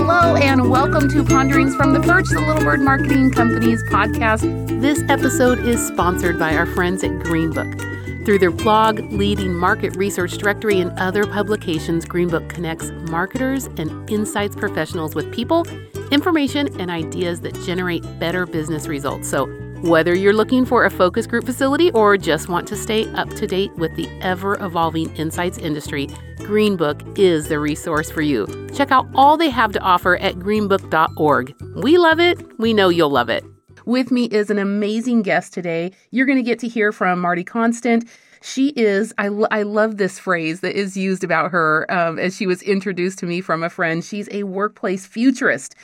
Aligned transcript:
Hello, 0.00 0.36
and 0.36 0.70
welcome 0.70 1.08
to 1.08 1.24
Ponderings 1.24 1.74
from 1.74 1.92
the 1.92 1.98
Perch, 1.98 2.28
the 2.28 2.40
Little 2.40 2.62
Bird 2.62 2.80
Marketing 2.80 3.32
Company's 3.32 3.82
podcast. 3.90 4.42
This 4.80 5.02
episode 5.08 5.58
is 5.58 5.84
sponsored 5.84 6.38
by 6.38 6.54
our 6.54 6.66
friends 6.66 7.02
at 7.02 7.10
Greenbook. 7.10 8.24
Through 8.24 8.38
their 8.38 8.52
blog, 8.52 9.00
leading 9.10 9.52
market 9.52 9.96
research 9.96 10.38
directory, 10.38 10.78
and 10.78 10.96
other 11.00 11.26
publications, 11.26 12.04
Greenbook 12.04 12.48
connects 12.48 12.92
marketers 13.10 13.66
and 13.76 14.08
insights 14.08 14.54
professionals 14.54 15.16
with 15.16 15.32
people, 15.32 15.66
information, 16.12 16.80
and 16.80 16.92
ideas 16.92 17.40
that 17.40 17.54
generate 17.66 18.04
better 18.20 18.46
business 18.46 18.86
results. 18.86 19.28
So, 19.28 19.46
whether 19.82 20.14
you're 20.14 20.32
looking 20.32 20.64
for 20.64 20.84
a 20.84 20.90
focus 20.90 21.26
group 21.26 21.44
facility 21.44 21.90
or 21.92 22.16
just 22.16 22.48
want 22.48 22.66
to 22.68 22.76
stay 22.76 23.06
up 23.14 23.28
to 23.30 23.46
date 23.46 23.74
with 23.76 23.94
the 23.94 24.08
ever 24.20 24.54
evolving 24.64 25.14
insights 25.16 25.58
industry, 25.58 26.08
Greenbook 26.38 27.18
is 27.18 27.48
the 27.48 27.58
resource 27.58 28.10
for 28.10 28.22
you. 28.22 28.46
Check 28.74 28.90
out 28.90 29.06
all 29.14 29.36
they 29.36 29.50
have 29.50 29.72
to 29.72 29.80
offer 29.80 30.16
at 30.16 30.36
greenbook.org. 30.36 31.54
We 31.76 31.98
love 31.98 32.18
it. 32.18 32.58
We 32.58 32.72
know 32.72 32.88
you'll 32.88 33.10
love 33.10 33.28
it. 33.28 33.44
With 33.84 34.10
me 34.10 34.24
is 34.24 34.50
an 34.50 34.58
amazing 34.58 35.22
guest 35.22 35.54
today. 35.54 35.92
You're 36.10 36.26
going 36.26 36.38
to 36.38 36.42
get 36.42 36.58
to 36.60 36.68
hear 36.68 36.92
from 36.92 37.20
Marti 37.20 37.44
Konstant. 37.44 38.08
She 38.42 38.68
is, 38.70 39.12
I, 39.18 39.26
I 39.50 39.62
love 39.62 39.96
this 39.96 40.18
phrase 40.18 40.60
that 40.60 40.78
is 40.78 40.96
used 40.96 41.24
about 41.24 41.50
her 41.50 41.90
um, 41.90 42.18
as 42.18 42.36
she 42.36 42.46
was 42.46 42.62
introduced 42.62 43.18
to 43.20 43.26
me 43.26 43.40
from 43.40 43.62
a 43.62 43.70
friend. 43.70 44.04
She's 44.04 44.28
a 44.30 44.42
workplace 44.44 45.06
futurist. 45.06 45.74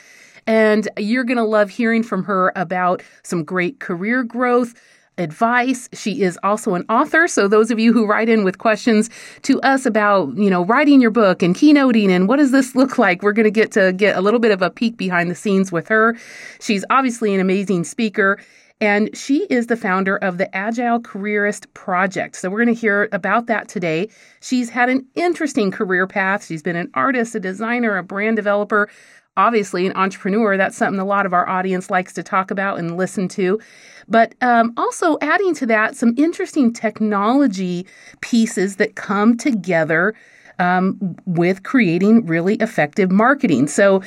And 0.47 0.87
you're 0.97 1.23
going 1.23 1.37
to 1.37 1.43
love 1.43 1.69
hearing 1.69 2.03
from 2.03 2.23
her 2.25 2.51
about 2.55 3.01
some 3.23 3.43
great 3.43 3.79
career 3.79 4.23
growth 4.23 4.73
advice. 5.17 5.87
She 5.93 6.21
is 6.21 6.37
also 6.43 6.75
an 6.75 6.85
author. 6.89 7.27
So 7.27 7.47
those 7.47 7.71
of 7.71 7.79
you 7.79 7.93
who 7.93 8.05
write 8.05 8.29
in 8.29 8.43
with 8.43 8.57
questions 8.57 9.09
to 9.43 9.61
us 9.61 9.85
about, 9.85 10.35
you 10.35 10.49
know, 10.49 10.65
writing 10.65 11.01
your 11.01 11.11
book 11.11 11.41
and 11.41 11.55
keynoting 11.55 12.09
and 12.09 12.27
what 12.27 12.37
does 12.37 12.51
this 12.51 12.75
look 12.75 12.97
like, 12.97 13.23
we're 13.23 13.33
going 13.33 13.45
to 13.45 13.51
get 13.51 13.71
to 13.73 13.93
get 13.93 14.17
a 14.17 14.21
little 14.21 14.39
bit 14.39 14.51
of 14.51 14.61
a 14.61 14.69
peek 14.69 14.97
behind 14.97 15.31
the 15.31 15.35
scenes 15.35 15.71
with 15.71 15.87
her. 15.87 16.17
She's 16.59 16.83
obviously 16.89 17.33
an 17.33 17.39
amazing 17.39 17.83
speaker. 17.83 18.39
And 18.81 19.15
she 19.15 19.45
is 19.45 19.67
the 19.67 19.77
founder 19.77 20.17
of 20.17 20.37
the 20.37 20.53
Agile 20.53 20.99
Careerist 20.99 21.73
Project. 21.73 22.35
So, 22.35 22.49
we're 22.49 22.65
going 22.65 22.75
to 22.75 22.79
hear 22.79 23.07
about 23.13 23.45
that 23.45 23.69
today. 23.69 24.09
She's 24.41 24.69
had 24.69 24.89
an 24.89 25.05
interesting 25.15 25.71
career 25.71 26.07
path. 26.07 26.45
She's 26.45 26.61
been 26.61 26.75
an 26.75 26.91
artist, 26.93 27.35
a 27.35 27.39
designer, 27.39 27.95
a 27.95 28.03
brand 28.03 28.35
developer, 28.35 28.89
obviously 29.37 29.85
an 29.85 29.93
entrepreneur. 29.95 30.57
That's 30.57 30.77
something 30.77 30.99
a 30.99 31.05
lot 31.05 31.25
of 31.25 31.33
our 31.33 31.47
audience 31.47 31.89
likes 31.89 32.13
to 32.13 32.23
talk 32.23 32.51
about 32.51 32.79
and 32.79 32.97
listen 32.97 33.27
to. 33.29 33.59
But 34.07 34.35
um, 34.41 34.73
also 34.77 35.17
adding 35.21 35.53
to 35.55 35.65
that 35.67 35.95
some 35.95 36.13
interesting 36.17 36.71
technology 36.71 37.87
pieces 38.21 38.75
that 38.77 38.95
come 38.95 39.37
together 39.37 40.13
um, 40.59 41.17
with 41.25 41.63
creating 41.63 42.25
really 42.25 42.55
effective 42.55 43.11
marketing. 43.11 43.67
So 43.67 44.01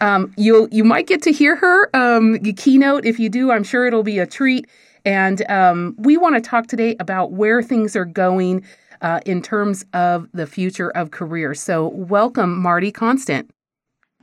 um, 0.00 0.32
you 0.36 0.68
you 0.70 0.84
might 0.84 1.06
get 1.06 1.22
to 1.22 1.32
hear 1.32 1.56
her 1.56 1.90
um, 1.96 2.38
keynote. 2.38 3.06
If 3.06 3.18
you 3.18 3.28
do, 3.28 3.50
I'm 3.50 3.64
sure 3.64 3.86
it'll 3.86 4.02
be 4.02 4.18
a 4.18 4.26
treat. 4.26 4.68
And 5.06 5.48
um, 5.50 5.94
we 5.98 6.16
want 6.16 6.34
to 6.34 6.40
talk 6.40 6.66
today 6.66 6.96
about 6.98 7.32
where 7.32 7.62
things 7.62 7.94
are 7.94 8.06
going 8.06 8.64
uh, 9.02 9.20
in 9.26 9.42
terms 9.42 9.84
of 9.92 10.28
the 10.32 10.46
future 10.46 10.90
of 10.90 11.10
careers. 11.10 11.60
So 11.60 11.88
welcome, 11.88 12.58
Marti 12.60 12.90
Konstant. 12.90 13.48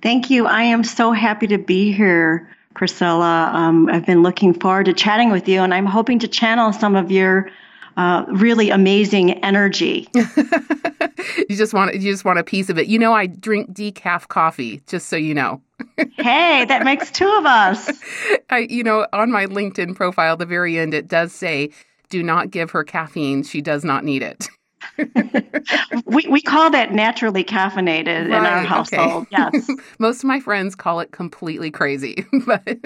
Thank 0.01 0.29
you. 0.29 0.47
I 0.47 0.63
am 0.63 0.83
so 0.83 1.11
happy 1.11 1.47
to 1.47 1.57
be 1.57 1.91
here, 1.91 2.49
Priscilla. 2.73 3.51
Um, 3.53 3.87
I've 3.89 4.05
been 4.05 4.23
looking 4.23 4.53
forward 4.53 4.85
to 4.85 4.93
chatting 4.93 5.31
with 5.31 5.47
you, 5.47 5.61
and 5.61 5.73
I'm 5.73 5.85
hoping 5.85 6.19
to 6.19 6.27
channel 6.27 6.73
some 6.73 6.95
of 6.95 7.11
your 7.11 7.49
uh, 7.97 8.25
really 8.29 8.69
amazing 8.71 9.43
energy. 9.43 10.07
you 10.13 11.55
just 11.55 11.73
want 11.73 11.93
you 11.93 12.11
just 12.11 12.25
want 12.25 12.39
a 12.39 12.43
piece 12.43 12.69
of 12.69 12.79
it. 12.79 12.87
You 12.87 12.97
know, 12.97 13.13
I 13.13 13.27
drink 13.27 13.71
decaf 13.73 14.27
coffee, 14.27 14.81
just 14.87 15.07
so 15.07 15.15
you 15.15 15.33
know. 15.33 15.61
hey, 16.17 16.65
that 16.65 16.83
makes 16.83 17.11
two 17.11 17.31
of 17.37 17.45
us. 17.45 17.91
I, 18.49 18.59
you 18.69 18.83
know, 18.83 19.07
on 19.13 19.31
my 19.31 19.45
LinkedIn 19.45 19.95
profile, 19.95 20.37
the 20.37 20.45
very 20.45 20.77
end, 20.79 20.93
it 20.93 21.07
does 21.07 21.31
say, 21.31 21.71
"Do 22.09 22.23
not 22.23 22.49
give 22.49 22.71
her 22.71 22.83
caffeine; 22.83 23.43
she 23.43 23.61
does 23.61 23.83
not 23.83 24.03
need 24.03 24.23
it." 24.23 24.47
we, 26.05 26.25
we 26.29 26.41
call 26.41 26.69
that 26.71 26.91
naturally 26.91 27.43
caffeinated 27.43 28.07
right, 28.07 28.25
in 28.25 28.33
our 28.33 28.63
household. 28.63 29.27
Okay. 29.33 29.49
Yes. 29.53 29.69
Most 29.99 30.19
of 30.19 30.25
my 30.25 30.39
friends 30.39 30.75
call 30.75 30.99
it 30.99 31.11
completely 31.11 31.71
crazy, 31.71 32.25
but 32.45 32.79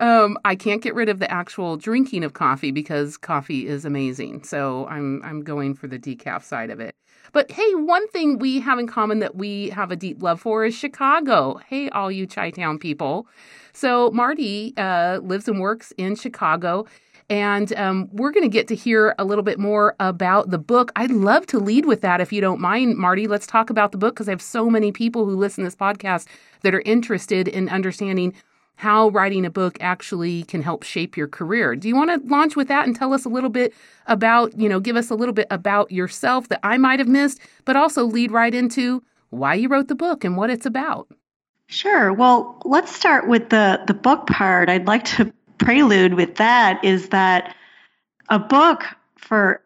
um, 0.00 0.38
I 0.44 0.56
can't 0.56 0.82
get 0.82 0.94
rid 0.94 1.08
of 1.08 1.18
the 1.18 1.30
actual 1.30 1.76
drinking 1.76 2.24
of 2.24 2.32
coffee 2.32 2.70
because 2.70 3.16
coffee 3.16 3.66
is 3.66 3.84
amazing. 3.84 4.44
So 4.44 4.86
I'm 4.86 5.22
I'm 5.24 5.42
going 5.42 5.74
for 5.74 5.86
the 5.86 5.98
decaf 5.98 6.42
side 6.42 6.70
of 6.70 6.80
it. 6.80 6.94
But 7.32 7.50
hey, 7.50 7.74
one 7.74 8.06
thing 8.08 8.38
we 8.38 8.60
have 8.60 8.78
in 8.78 8.86
common 8.86 9.20
that 9.20 9.36
we 9.36 9.70
have 9.70 9.90
a 9.90 9.96
deep 9.96 10.22
love 10.22 10.40
for 10.40 10.64
is 10.64 10.74
Chicago. 10.74 11.60
Hey, 11.68 11.88
all 11.90 12.10
you 12.10 12.26
Chi 12.26 12.50
Town 12.50 12.78
people. 12.78 13.26
So 13.72 14.10
Marty 14.10 14.74
uh, 14.76 15.20
lives 15.22 15.48
and 15.48 15.60
works 15.60 15.92
in 15.96 16.14
Chicago. 16.14 16.86
And 17.32 17.74
um, 17.78 18.10
we're 18.12 18.30
going 18.30 18.44
to 18.44 18.52
get 18.52 18.68
to 18.68 18.74
hear 18.74 19.14
a 19.18 19.24
little 19.24 19.42
bit 19.42 19.58
more 19.58 19.96
about 19.98 20.50
the 20.50 20.58
book. 20.58 20.92
I'd 20.96 21.10
love 21.10 21.46
to 21.46 21.58
lead 21.58 21.86
with 21.86 22.02
that 22.02 22.20
if 22.20 22.30
you 22.30 22.42
don't 22.42 22.60
mind, 22.60 22.98
Marti. 22.98 23.26
Let's 23.26 23.46
talk 23.46 23.70
about 23.70 23.90
the 23.90 23.96
book 23.96 24.14
because 24.14 24.28
I 24.28 24.32
have 24.32 24.42
so 24.42 24.68
many 24.68 24.92
people 24.92 25.24
who 25.24 25.34
listen 25.34 25.64
to 25.64 25.68
this 25.68 25.74
podcast 25.74 26.26
that 26.60 26.74
are 26.74 26.82
interested 26.82 27.48
in 27.48 27.70
understanding 27.70 28.34
how 28.74 29.08
writing 29.08 29.46
a 29.46 29.50
book 29.50 29.78
actually 29.80 30.42
can 30.42 30.60
help 30.60 30.82
shape 30.82 31.16
your 31.16 31.26
career. 31.26 31.74
Do 31.74 31.88
you 31.88 31.96
want 31.96 32.10
to 32.10 32.28
launch 32.28 32.54
with 32.54 32.68
that 32.68 32.86
and 32.86 32.94
tell 32.94 33.14
us 33.14 33.24
a 33.24 33.30
little 33.30 33.48
bit 33.48 33.72
about, 34.08 34.54
you 34.58 34.68
know, 34.68 34.78
give 34.78 34.96
us 34.96 35.08
a 35.08 35.14
little 35.14 35.32
bit 35.32 35.46
about 35.50 35.90
yourself 35.90 36.48
that 36.48 36.60
I 36.62 36.76
might 36.76 36.98
have 36.98 37.08
missed, 37.08 37.40
but 37.64 37.76
also 37.76 38.04
lead 38.04 38.30
right 38.30 38.54
into 38.54 39.02
why 39.30 39.54
you 39.54 39.70
wrote 39.70 39.88
the 39.88 39.94
book 39.94 40.22
and 40.22 40.36
what 40.36 40.50
it's 40.50 40.66
about? 40.66 41.08
Sure. 41.66 42.12
Well, 42.12 42.60
let's 42.66 42.94
start 42.94 43.26
with 43.26 43.48
the 43.48 43.80
the 43.86 43.94
book 43.94 44.26
part. 44.26 44.68
I'd 44.68 44.86
like 44.86 45.04
to 45.16 45.32
prelude 45.64 46.14
with 46.14 46.36
that 46.36 46.84
is 46.84 47.08
that 47.10 47.54
a 48.28 48.38
book 48.38 48.84
for 49.16 49.60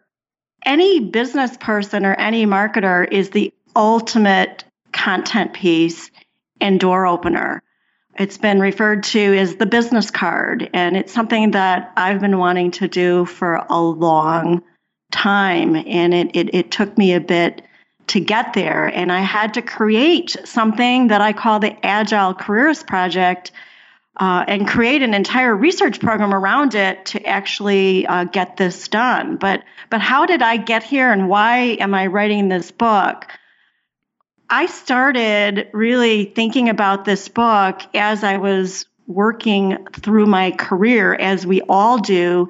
any 0.65 1.01
business 1.01 1.57
person 1.59 2.05
or 2.05 2.15
any 2.15 2.47
marketer 2.47 3.11
is 3.11 3.31
the 3.31 3.53
ultimate 3.75 4.65
content 4.93 5.53
piece 5.53 6.11
and 6.61 6.81
door 6.81 7.07
opener. 7.07 7.62
It's 8.19 8.39
been 8.39 8.61
referred 8.61 9.03
to 9.05 9.39
as 9.39 9.57
the 9.57 9.67
business 9.67 10.11
card, 10.11 10.71
and 10.73 10.97
it's 10.97 11.12
something 11.12 11.51
that 11.51 11.93
I've 11.97 12.21
been 12.21 12.39
wanting 12.39 12.71
to 12.73 12.89
do 12.89 13.27
for 13.27 13.65
a 13.69 13.81
long 13.81 14.63
time. 15.13 15.77
And 15.77 16.15
it, 16.15 16.31
it, 16.34 16.55
it 16.55 16.71
took 16.71 16.97
me 16.97 17.13
a 17.13 17.21
bit 17.21 17.63
to 18.09 18.21
get 18.21 18.55
there. 18.55 18.87
And 18.87 19.13
I 19.13 19.21
had 19.21 19.55
to 19.55 19.63
create 19.63 20.37
something 20.45 21.09
that 21.09 21.21
I 21.21 21.33
call 21.33 21.61
the 21.61 21.77
Agile 21.84 22.34
Careers 22.34 22.83
Project 22.83 23.53
uh, 24.16 24.44
and 24.49 24.66
create 24.66 25.03
an 25.03 25.15
entire 25.15 25.54
research 25.54 26.00
program 26.00 26.32
around 26.32 26.75
it 26.75 27.06
to 27.06 27.25
actually 27.27 28.06
uh, 28.06 28.25
get 28.25 28.56
this 28.56 28.88
done. 28.88 29.37
But 29.37 29.62
but 29.91 30.00
how 30.00 30.27
did 30.27 30.43
I 30.43 30.56
get 30.56 30.82
here, 30.82 31.12
and 31.12 31.28
why 31.28 31.77
am 31.81 31.94
I 31.94 32.06
writing 32.06 32.49
this 32.49 32.71
book? 32.71 33.27
I 34.49 34.66
started 34.66 35.69
really 35.72 36.25
thinking 36.25 36.69
about 36.69 37.04
this 37.04 37.28
book 37.28 37.81
as 37.94 38.22
I 38.22 38.37
was 38.37 38.87
working 39.06 39.87
through 39.93 40.27
my 40.27 40.53
career, 40.53 41.15
as 41.15 41.47
we 41.47 41.60
all 41.62 41.98
do. 41.98 42.48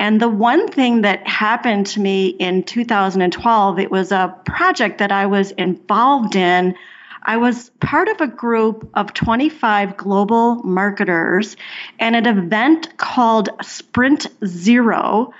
And 0.00 0.20
the 0.20 0.28
one 0.28 0.68
thing 0.68 1.02
that 1.02 1.26
happened 1.26 1.86
to 1.88 2.00
me 2.00 2.28
in 2.28 2.62
2012, 2.62 3.78
it 3.78 3.90
was 3.90 4.12
a 4.12 4.34
project 4.44 4.98
that 4.98 5.10
I 5.10 5.26
was 5.26 5.50
involved 5.52 6.36
in 6.36 6.76
I 7.28 7.36
was 7.36 7.70
part 7.80 8.08
of 8.08 8.22
a 8.22 8.26
group 8.26 8.88
of 8.94 9.12
25 9.12 9.98
global 9.98 10.62
marketers 10.64 11.58
and 11.98 12.16
an 12.16 12.26
event 12.26 12.96
called 12.96 13.50
Sprint 13.62 14.26
Zero 14.46 15.34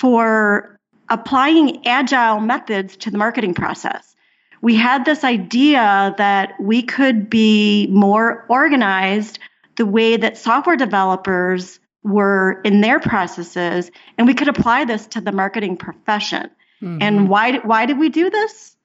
for 0.00 0.80
applying 1.08 1.86
agile 1.86 2.40
methods 2.40 2.96
to 2.96 3.12
the 3.12 3.18
marketing 3.18 3.54
process. 3.54 4.16
We 4.62 4.74
had 4.74 5.04
this 5.04 5.22
idea 5.22 6.12
that 6.18 6.54
we 6.60 6.82
could 6.82 7.30
be 7.30 7.86
more 7.86 8.44
organized 8.48 9.38
the 9.76 9.86
way 9.86 10.16
that 10.16 10.36
software 10.36 10.76
developers 10.76 11.78
were 12.02 12.60
in 12.64 12.80
their 12.80 12.98
processes, 12.98 13.92
and 14.18 14.26
we 14.26 14.34
could 14.34 14.48
apply 14.48 14.86
this 14.86 15.06
to 15.06 15.20
the 15.20 15.30
marketing 15.30 15.76
profession. 15.76 16.50
Mm-hmm. 16.82 16.98
And 17.00 17.28
why, 17.28 17.58
why 17.58 17.86
did 17.86 18.00
we 18.00 18.08
do 18.08 18.28
this? 18.28 18.76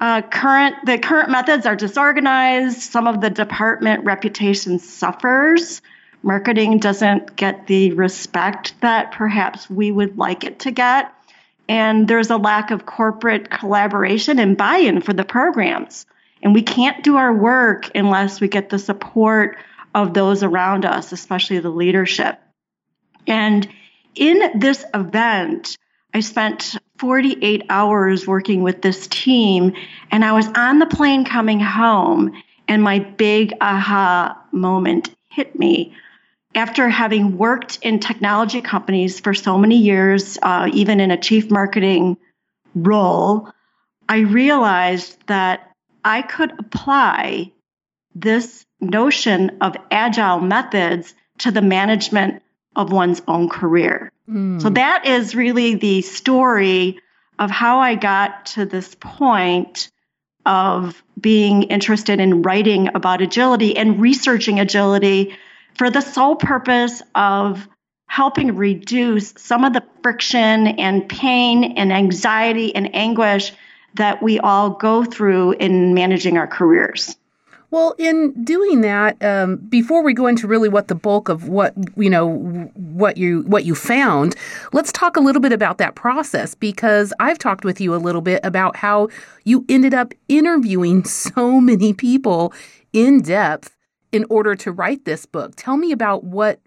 Uh, 0.00 0.22
current 0.22 0.74
the 0.86 0.98
current 0.98 1.30
methods 1.30 1.66
are 1.66 1.76
disorganized. 1.76 2.80
Some 2.80 3.06
of 3.06 3.20
the 3.20 3.30
department 3.30 4.04
reputation 4.04 4.78
suffers. 4.78 5.82
Marketing 6.22 6.78
doesn't 6.78 7.36
get 7.36 7.66
the 7.66 7.92
respect 7.92 8.74
that 8.80 9.12
perhaps 9.12 9.68
we 9.70 9.90
would 9.90 10.18
like 10.18 10.44
it 10.44 10.60
to 10.60 10.70
get, 10.70 11.12
and 11.68 12.08
there's 12.08 12.30
a 12.30 12.36
lack 12.36 12.70
of 12.70 12.84
corporate 12.84 13.50
collaboration 13.50 14.38
and 14.38 14.56
buy-in 14.56 15.00
for 15.00 15.12
the 15.12 15.24
programs. 15.24 16.06
And 16.42 16.54
we 16.54 16.62
can't 16.62 17.04
do 17.04 17.16
our 17.16 17.32
work 17.32 17.90
unless 17.94 18.40
we 18.40 18.48
get 18.48 18.70
the 18.70 18.78
support 18.78 19.58
of 19.94 20.14
those 20.14 20.42
around 20.42 20.84
us, 20.84 21.12
especially 21.12 21.58
the 21.58 21.70
leadership. 21.70 22.38
And 23.26 23.68
in 24.14 24.58
this 24.58 24.84
event, 24.94 25.76
I 26.12 26.20
spent 26.20 26.76
48 26.98 27.64
hours 27.70 28.26
working 28.26 28.62
with 28.62 28.82
this 28.82 29.06
team, 29.06 29.74
and 30.10 30.24
I 30.24 30.32
was 30.32 30.46
on 30.54 30.78
the 30.78 30.86
plane 30.86 31.24
coming 31.24 31.60
home. 31.60 32.32
And 32.68 32.82
my 32.82 33.00
big 33.00 33.54
aha 33.60 34.40
moment 34.52 35.14
hit 35.30 35.58
me 35.58 35.94
after 36.54 36.88
having 36.88 37.38
worked 37.38 37.78
in 37.82 38.00
technology 38.00 38.60
companies 38.60 39.20
for 39.20 39.34
so 39.34 39.56
many 39.56 39.76
years, 39.76 40.38
uh, 40.42 40.68
even 40.72 41.00
in 41.00 41.10
a 41.10 41.16
chief 41.16 41.50
marketing 41.50 42.16
role, 42.74 43.48
I 44.08 44.20
realized 44.20 45.16
that 45.28 45.70
I 46.04 46.22
could 46.22 46.52
apply 46.58 47.52
this 48.14 48.64
notion 48.80 49.58
of 49.60 49.76
agile 49.90 50.40
methods 50.40 51.14
to 51.38 51.50
the 51.50 51.62
management 51.62 52.42
of 52.76 52.92
one's 52.92 53.22
own 53.26 53.48
career. 53.48 54.12
Mm. 54.28 54.60
So 54.62 54.70
that 54.70 55.06
is 55.06 55.34
really 55.34 55.74
the 55.74 56.02
story 56.02 57.00
of 57.38 57.50
how 57.50 57.80
I 57.80 57.94
got 57.94 58.46
to 58.46 58.64
this 58.66 58.94
point 59.00 59.90
of 60.46 61.02
being 61.20 61.64
interested 61.64 62.20
in 62.20 62.42
writing 62.42 62.88
about 62.94 63.20
agility 63.20 63.76
and 63.76 64.00
researching 64.00 64.60
agility 64.60 65.36
for 65.74 65.90
the 65.90 66.00
sole 66.00 66.36
purpose 66.36 67.02
of 67.14 67.68
helping 68.06 68.56
reduce 68.56 69.34
some 69.36 69.64
of 69.64 69.72
the 69.72 69.84
friction 70.02 70.66
and 70.66 71.08
pain 71.08 71.76
and 71.76 71.92
anxiety 71.92 72.74
and 72.74 72.94
anguish 72.94 73.52
that 73.94 74.22
we 74.22 74.38
all 74.38 74.70
go 74.70 75.04
through 75.04 75.52
in 75.52 75.94
managing 75.94 76.36
our 76.36 76.46
careers. 76.46 77.16
Well, 77.70 77.94
in 77.98 78.44
doing 78.44 78.80
that, 78.80 79.22
um, 79.22 79.56
before 79.56 80.02
we 80.02 80.12
go 80.12 80.26
into 80.26 80.48
really 80.48 80.68
what 80.68 80.88
the 80.88 80.94
bulk 80.96 81.28
of 81.28 81.48
what 81.48 81.72
you 81.96 82.10
know 82.10 82.32
what 82.74 83.16
you 83.16 83.42
what 83.42 83.64
you 83.64 83.76
found, 83.76 84.34
let's 84.72 84.90
talk 84.90 85.16
a 85.16 85.20
little 85.20 85.40
bit 85.40 85.52
about 85.52 85.78
that 85.78 85.94
process 85.94 86.54
because 86.54 87.12
I've 87.20 87.38
talked 87.38 87.64
with 87.64 87.80
you 87.80 87.94
a 87.94 87.98
little 87.98 88.22
bit 88.22 88.40
about 88.42 88.76
how 88.76 89.08
you 89.44 89.64
ended 89.68 89.94
up 89.94 90.12
interviewing 90.28 91.04
so 91.04 91.60
many 91.60 91.92
people 91.92 92.52
in 92.92 93.22
depth 93.22 93.76
in 94.10 94.26
order 94.28 94.56
to 94.56 94.72
write 94.72 95.04
this 95.04 95.24
book. 95.24 95.54
Tell 95.54 95.76
me 95.76 95.92
about 95.92 96.24
what 96.24 96.60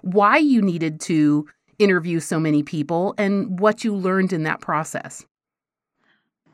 why 0.00 0.38
you 0.38 0.62
needed 0.62 1.00
to 1.00 1.46
interview 1.78 2.20
so 2.20 2.40
many 2.40 2.62
people 2.62 3.14
and 3.18 3.58
what 3.60 3.84
you 3.84 3.94
learned 3.94 4.32
in 4.32 4.44
that 4.44 4.60
process. 4.60 5.24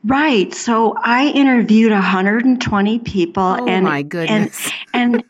Right. 0.04 0.54
So 0.54 0.94
I 0.96 1.28
interviewed 1.28 1.92
120 1.92 2.98
people 3.00 3.42
oh 3.42 3.66
and 3.66 3.84
my 3.84 4.02
goodness. 4.02 4.70
and 4.94 5.14
and, 5.22 5.24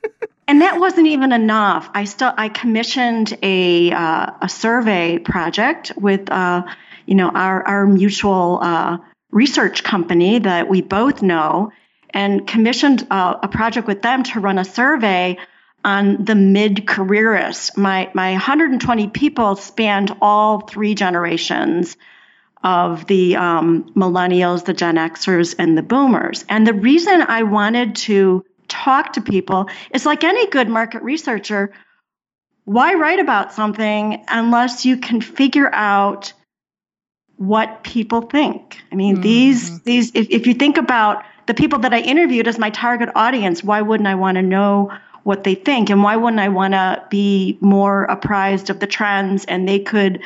and 0.47 0.63
that 0.63 0.79
wasn't 0.79 1.09
even 1.09 1.33
enough. 1.33 1.91
I 1.95 2.05
still 2.05 2.33
I 2.37 2.49
commissioned 2.49 3.37
a 3.43 3.93
uh, 3.93 4.31
a 4.43 4.49
survey 4.49 5.19
project 5.19 5.93
with 5.97 6.31
uh, 6.31 6.63
you 7.07 7.15
know 7.17 7.31
our 7.31 7.67
our 7.67 7.87
mutual 7.87 8.61
uh, 8.63 8.99
research 9.31 9.83
company 9.83 10.39
that 10.39 10.69
we 10.69 10.83
both 10.83 11.23
know 11.23 11.73
and 12.11 12.47
commissioned 12.47 13.07
uh, 13.11 13.37
a 13.43 13.49
project 13.49 13.87
with 13.87 14.03
them 14.03 14.23
to 14.25 14.41
run 14.41 14.59
a 14.59 14.65
survey 14.65 15.37
on 15.85 16.25
the 16.25 16.35
mid 16.35 16.87
careerists. 16.87 17.77
My 17.77 18.11
my 18.15 18.33
120 18.33 19.09
people 19.09 19.57
spanned 19.57 20.15
all 20.21 20.61
three 20.61 20.95
generations 20.95 21.97
of 22.63 23.07
the 23.07 23.37
um, 23.37 23.91
millennials, 23.95 24.65
the 24.65 24.75
Gen 24.75 24.97
Xers, 24.97 25.55
and 25.59 25.79
the 25.79 25.83
boomers. 25.83 26.45
And 26.49 26.67
the 26.67 26.75
reason 26.75 27.23
I 27.23 27.43
wanted 27.43 27.97
to 27.97 28.45
talk 28.69 29.15
to 29.15 29.21
people 29.21 29.69
is 29.93 30.07
like 30.07 30.25
any 30.25 30.47
good 30.49 30.69
market 30.69 31.03
researcher, 31.03 31.73
why 32.65 32.95
write 32.95 33.19
about 33.19 33.53
something 33.53 34.25
unless 34.29 34.85
you 34.85 34.99
can 34.99 35.21
figure 35.21 35.73
out 35.75 36.33
what 37.37 37.83
people 37.83 38.23
think? 38.23 38.79
I 38.93 38.95
mean, 38.95 39.15
mm-hmm. 39.15 39.23
these 39.23 39.81
these 39.81 40.15
if, 40.15 40.29
if 40.31 40.47
you 40.47 40.55
think 40.55 40.77
about 40.77 41.25
the 41.47 41.55
people 41.55 41.81
that 41.81 41.95
I 41.95 42.01
interviewed 42.01 42.47
as 42.47 42.59
my 42.59 42.71
target 42.71 43.09
audience, 43.15 43.65
why 43.65 43.81
wouldn't 43.81 44.07
I 44.07 44.15
want 44.15 44.37
to 44.37 44.43
know 44.43 44.93
what 45.25 45.45
they 45.45 45.55
think? 45.55 45.91
And 45.91 46.03
why 46.03 46.17
wouldn't 46.17 46.41
I 46.41 46.49
want 46.49 46.75
to 46.75 47.03
be 47.11 47.59
more 47.61 48.05
apprised 48.05 48.71
of 48.71 48.79
the 48.79 48.87
trends 48.87 49.45
and 49.47 49.69
they 49.69 49.79
could 49.79 50.21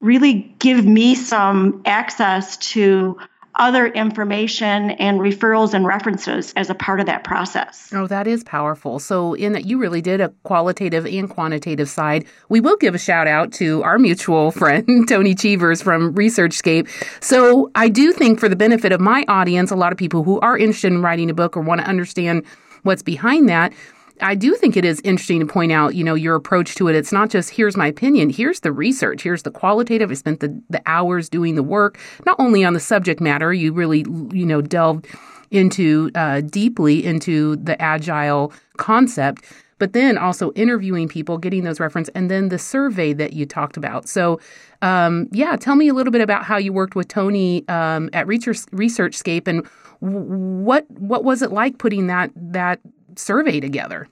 really 0.00 0.54
give 0.58 0.84
me 0.84 1.14
some 1.14 1.82
access 1.84 2.56
to 2.56 3.18
other 3.56 3.86
information 3.86 4.92
and 4.92 5.20
referrals 5.20 5.74
and 5.74 5.86
references 5.86 6.52
as 6.56 6.70
a 6.70 6.74
part 6.74 7.00
of 7.00 7.06
that 7.06 7.24
process. 7.24 7.92
Oh, 7.92 8.06
that 8.06 8.26
is 8.26 8.44
powerful. 8.44 8.98
So, 8.98 9.34
in 9.34 9.52
that 9.52 9.66
you 9.66 9.78
really 9.78 10.00
did 10.00 10.20
a 10.20 10.30
qualitative 10.44 11.04
and 11.04 11.28
quantitative 11.28 11.88
side. 11.88 12.24
We 12.48 12.60
will 12.60 12.76
give 12.76 12.94
a 12.94 12.98
shout 12.98 13.26
out 13.26 13.52
to 13.54 13.82
our 13.82 13.98
mutual 13.98 14.50
friend, 14.60 15.06
Tony 15.08 15.34
Cheevers 15.34 15.82
from 15.82 16.14
ResearchScape. 16.14 16.88
So, 17.22 17.70
I 17.74 17.88
do 17.88 18.12
think 18.12 18.40
for 18.40 18.48
the 18.48 18.56
benefit 18.56 18.92
of 18.92 19.00
my 19.00 19.24
audience, 19.28 19.70
a 19.70 19.76
lot 19.76 19.92
of 19.92 19.98
people 19.98 20.22
who 20.22 20.40
are 20.40 20.56
interested 20.56 20.92
in 20.92 21.02
writing 21.02 21.28
a 21.28 21.34
book 21.34 21.56
or 21.56 21.60
want 21.60 21.80
to 21.80 21.86
understand 21.86 22.44
what's 22.82 23.02
behind 23.02 23.48
that, 23.48 23.72
I 24.20 24.34
do 24.34 24.54
think 24.54 24.76
it 24.76 24.84
is 24.84 25.00
interesting 25.04 25.40
to 25.40 25.46
point 25.46 25.72
out, 25.72 25.94
you 25.94 26.04
know, 26.04 26.14
your 26.14 26.34
approach 26.34 26.74
to 26.76 26.88
it. 26.88 26.96
It's 26.96 27.12
not 27.12 27.30
just 27.30 27.50
here's 27.50 27.76
my 27.76 27.86
opinion, 27.86 28.30
here's 28.30 28.60
the 28.60 28.72
research, 28.72 29.22
here's 29.22 29.42
the 29.42 29.50
qualitative. 29.50 30.10
I 30.10 30.14
spent 30.14 30.40
the, 30.40 30.60
the 30.70 30.82
hours 30.86 31.28
doing 31.28 31.54
the 31.54 31.62
work, 31.62 31.98
not 32.26 32.36
only 32.38 32.64
on 32.64 32.74
the 32.74 32.80
subject 32.80 33.20
matter, 33.20 33.52
you 33.52 33.72
really, 33.72 34.04
you 34.32 34.46
know, 34.46 34.60
delved 34.60 35.06
into 35.50 36.10
uh, 36.14 36.40
deeply 36.42 37.04
into 37.04 37.56
the 37.56 37.80
agile 37.82 38.52
concept, 38.76 39.44
but 39.78 39.94
then 39.94 40.16
also 40.16 40.52
interviewing 40.52 41.08
people, 41.08 41.38
getting 41.38 41.64
those 41.64 41.80
reference, 41.80 42.08
and 42.10 42.30
then 42.30 42.50
the 42.50 42.58
survey 42.58 43.12
that 43.12 43.32
you 43.32 43.46
talked 43.46 43.76
about. 43.76 44.08
So, 44.08 44.38
um, 44.82 45.28
yeah, 45.32 45.56
tell 45.56 45.74
me 45.74 45.88
a 45.88 45.94
little 45.94 46.12
bit 46.12 46.20
about 46.20 46.44
how 46.44 46.56
you 46.56 46.72
worked 46.72 46.94
with 46.94 47.08
Tony 47.08 47.66
um, 47.68 48.10
at 48.12 48.26
Research, 48.26 48.58
ResearchScape 48.66 49.48
and 49.48 49.66
what 50.00 50.90
what 50.90 51.24
was 51.24 51.42
it 51.42 51.52
like 51.52 51.78
putting 51.78 52.06
that 52.06 52.30
that 52.34 52.80
survey 53.20 53.60
together. 53.60 54.08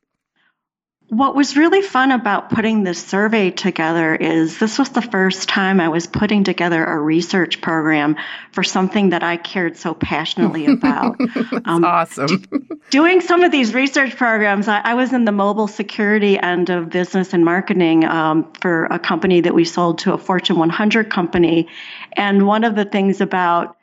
What 1.11 1.35
was 1.35 1.57
really 1.57 1.81
fun 1.81 2.11
about 2.13 2.51
putting 2.51 2.85
this 2.85 3.03
survey 3.03 3.51
together 3.51 4.15
is 4.15 4.59
this 4.59 4.79
was 4.79 4.91
the 4.91 5.01
first 5.01 5.49
time 5.49 5.81
I 5.81 5.89
was 5.89 6.07
putting 6.07 6.45
together 6.45 6.85
a 6.85 7.01
research 7.01 7.63
program 7.63 8.17
for 8.53 8.63
something 8.63 9.11
that 9.11 9.23
I 9.23 9.39
cared 9.39 9.79
so 9.79 9.95
passionately 9.95 10.67
about. 10.71 11.19
um, 11.65 11.83
awesome. 11.83 12.45
doing 12.91 13.23
some 13.23 13.43
of 13.43 13.51
these 13.51 13.73
research 13.73 14.17
programs, 14.17 14.69
I, 14.69 14.81
I, 14.81 14.95
was 14.95 15.15
in 15.15 15.25
the 15.25 15.33
mobile 15.33 15.67
security 15.67 16.39
end 16.39 16.69
of 16.69 16.91
business 16.91 17.33
and 17.33 17.43
marketing 17.43 18.05
um, 18.05 18.53
for 18.61 18.85
a 18.85 18.99
company 18.99 19.41
that 19.41 19.55
we 19.55 19.65
sold 19.65 20.01
to 20.01 20.13
a 20.13 20.19
Fortune 20.19 20.59
100 20.59 21.09
company. 21.09 21.69
And 22.13 22.47
one 22.47 22.65
of 22.65 22.75
the 22.75 22.85
things 22.85 23.23
about 23.23 23.78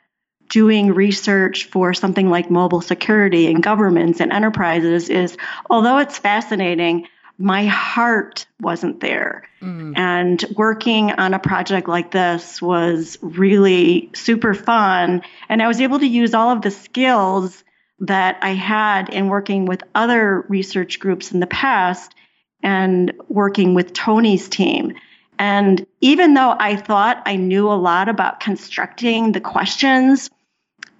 doing 0.48 0.92
research 0.92 1.64
for 1.64 1.94
something 1.94 2.30
like 2.30 2.50
mobile 2.50 2.80
security 2.80 3.46
in 3.46 3.60
governments 3.60 4.20
and 4.20 4.32
enterprises 4.32 5.08
is 5.08 5.36
although 5.70 5.98
it's 5.98 6.18
fascinating 6.18 7.06
my 7.38 7.66
heart 7.66 8.46
wasn't 8.60 9.00
there. 9.00 9.48
Mm. 9.62 9.96
and 9.96 10.44
working 10.54 11.12
on 11.12 11.32
a 11.32 11.38
project 11.38 11.88
like 11.88 12.10
this 12.10 12.60
was 12.60 13.18
really 13.22 14.10
super 14.14 14.54
fun. 14.54 15.22
And 15.48 15.62
i 15.62 15.66
was 15.66 15.80
able 15.80 15.98
to 15.98 16.06
use 16.06 16.34
all 16.34 16.50
of 16.50 16.62
the 16.62 16.70
skills 16.70 17.64
that 18.00 18.38
i 18.42 18.50
had 18.50 19.08
in 19.08 19.28
working 19.28 19.64
with 19.64 19.82
other 19.94 20.44
research 20.48 21.00
groups 21.00 21.32
in 21.32 21.40
the 21.40 21.46
past 21.46 22.14
and 22.62 23.12
working 23.28 23.74
with 23.74 23.92
tony's 23.92 24.48
team. 24.48 24.94
And 25.38 25.86
even 26.00 26.34
though 26.34 26.54
I 26.58 26.76
thought 26.76 27.22
I 27.26 27.36
knew 27.36 27.68
a 27.68 27.74
lot 27.74 28.08
about 28.08 28.40
constructing 28.40 29.32
the 29.32 29.40
questions 29.40 30.30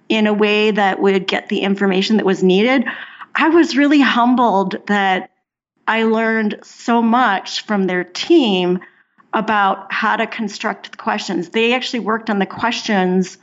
in 0.09 0.27
a 0.27 0.33
way 0.33 0.71
that 0.71 1.01
would 1.01 1.27
get 1.27 1.49
the 1.49 1.59
information 1.59 2.17
that 2.17 2.25
was 2.25 2.43
needed, 2.43 2.85
I 3.35 3.49
was 3.49 3.77
really 3.77 4.01
humbled 4.01 4.75
that 4.87 5.31
I 5.87 6.03
learned 6.03 6.59
so 6.63 7.01
much 7.01 7.65
from 7.65 7.85
their 7.85 8.03
team 8.03 8.79
about 9.33 9.91
how 9.91 10.15
to 10.15 10.27
construct 10.27 10.91
the 10.91 10.97
questions. 10.97 11.49
They 11.49 11.73
actually 11.73 11.99
worked 11.99 12.29
on 12.29 12.39
the 12.39 12.45
questions 12.45 13.37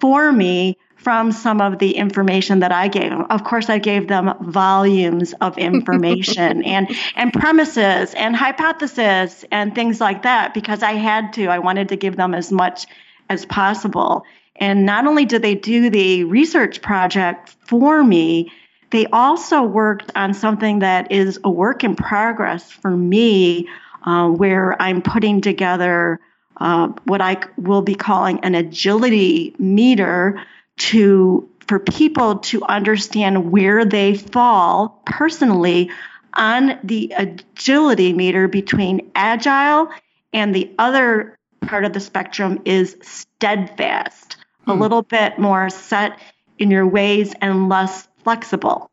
for 0.00 0.32
me 0.32 0.76
from 0.96 1.30
some 1.30 1.60
of 1.60 1.78
the 1.78 1.92
information 1.92 2.60
that 2.60 2.72
I 2.72 2.88
gave 2.88 3.10
them. 3.10 3.26
Of 3.30 3.44
course, 3.44 3.70
I 3.70 3.78
gave 3.78 4.08
them 4.08 4.34
volumes 4.40 5.34
of 5.40 5.56
information 5.56 6.64
and 6.64 6.90
and 7.14 7.32
premises 7.32 8.12
and 8.14 8.34
hypotheses 8.34 9.44
and 9.52 9.74
things 9.74 10.00
like 10.00 10.22
that 10.22 10.52
because 10.52 10.82
I 10.82 10.94
had 10.94 11.32
to. 11.34 11.46
I 11.46 11.60
wanted 11.60 11.90
to 11.90 11.96
give 11.96 12.16
them 12.16 12.34
as 12.34 12.50
much 12.50 12.86
as 13.28 13.46
possible. 13.46 14.24
And 14.58 14.86
not 14.86 15.06
only 15.06 15.24
did 15.24 15.42
they 15.42 15.54
do 15.54 15.90
the 15.90 16.24
research 16.24 16.82
project 16.82 17.54
for 17.66 18.02
me, 18.02 18.52
they 18.90 19.06
also 19.06 19.62
worked 19.62 20.12
on 20.14 20.32
something 20.34 20.80
that 20.80 21.12
is 21.12 21.38
a 21.44 21.50
work 21.50 21.84
in 21.84 21.96
progress 21.96 22.70
for 22.70 22.90
me, 22.90 23.68
uh, 24.04 24.28
where 24.28 24.80
I'm 24.80 25.02
putting 25.02 25.40
together 25.40 26.20
uh, 26.58 26.88
what 27.04 27.20
I 27.20 27.42
will 27.56 27.82
be 27.82 27.94
calling 27.94 28.40
an 28.40 28.54
agility 28.54 29.54
meter 29.58 30.42
to 30.78 31.48
for 31.66 31.80
people 31.80 32.38
to 32.38 32.62
understand 32.62 33.50
where 33.50 33.84
they 33.84 34.14
fall 34.14 35.02
personally 35.04 35.90
on 36.32 36.78
the 36.84 37.12
agility 37.16 38.12
meter 38.12 38.46
between 38.46 39.10
agile 39.14 39.88
and 40.32 40.54
the 40.54 40.72
other 40.78 41.36
part 41.62 41.84
of 41.84 41.92
the 41.92 42.00
spectrum 42.00 42.60
is 42.64 42.96
steadfast 43.02 44.35
a 44.66 44.74
hmm. 44.74 44.80
little 44.80 45.02
bit 45.02 45.38
more 45.38 45.70
set 45.70 46.18
in 46.58 46.70
your 46.70 46.86
ways 46.86 47.34
and 47.40 47.68
less 47.68 48.08
flexible. 48.22 48.90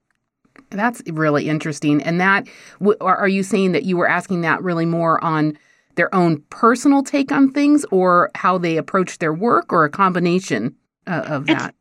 That's 0.70 1.02
really 1.08 1.50
interesting. 1.50 2.02
And 2.02 2.20
that, 2.20 2.48
are 3.02 3.28
you 3.28 3.44
saying 3.44 3.74
that 3.74 3.84
you 3.84 3.98
were 3.98 4.08
asking 4.08 4.42
that 4.42 4.62
really 4.64 4.86
more 4.86 5.24
on 5.24 5.58
their 5.96 6.14
own 6.14 6.42
personal 6.50 7.04
take 7.04 7.32
on 7.32 7.52
things 7.52 7.86
or 7.92 8.32
how 8.36 8.58
they 8.58 8.78
approach 8.78 9.20
their 9.20 9.34
work 9.34 9.72
or 9.72 9.86
a 9.86 9.90
combination 9.90 10.76
uh, 11.06 11.24
of 11.28 11.46
that? 11.48 11.76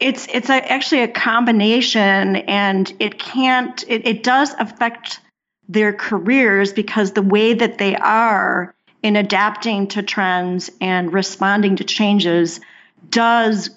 It's, 0.00 0.26
it's, 0.26 0.34
it's 0.34 0.50
a, 0.50 0.72
actually 0.72 1.02
a 1.02 1.08
combination 1.08 2.36
and 2.36 2.92
it 2.98 3.18
can't, 3.18 3.82
it, 3.88 4.06
it 4.06 4.22
does 4.22 4.52
affect 4.54 5.20
their 5.68 5.92
careers 5.92 6.72
because 6.72 7.12
the 7.12 7.22
way 7.22 7.54
that 7.54 7.78
they 7.78 7.96
are 7.96 8.74
in 9.02 9.16
adapting 9.16 9.86
to 9.88 10.02
trends 10.02 10.70
and 10.80 11.12
responding 11.12 11.76
to 11.76 11.84
changes 11.84 12.60
does 13.10 13.70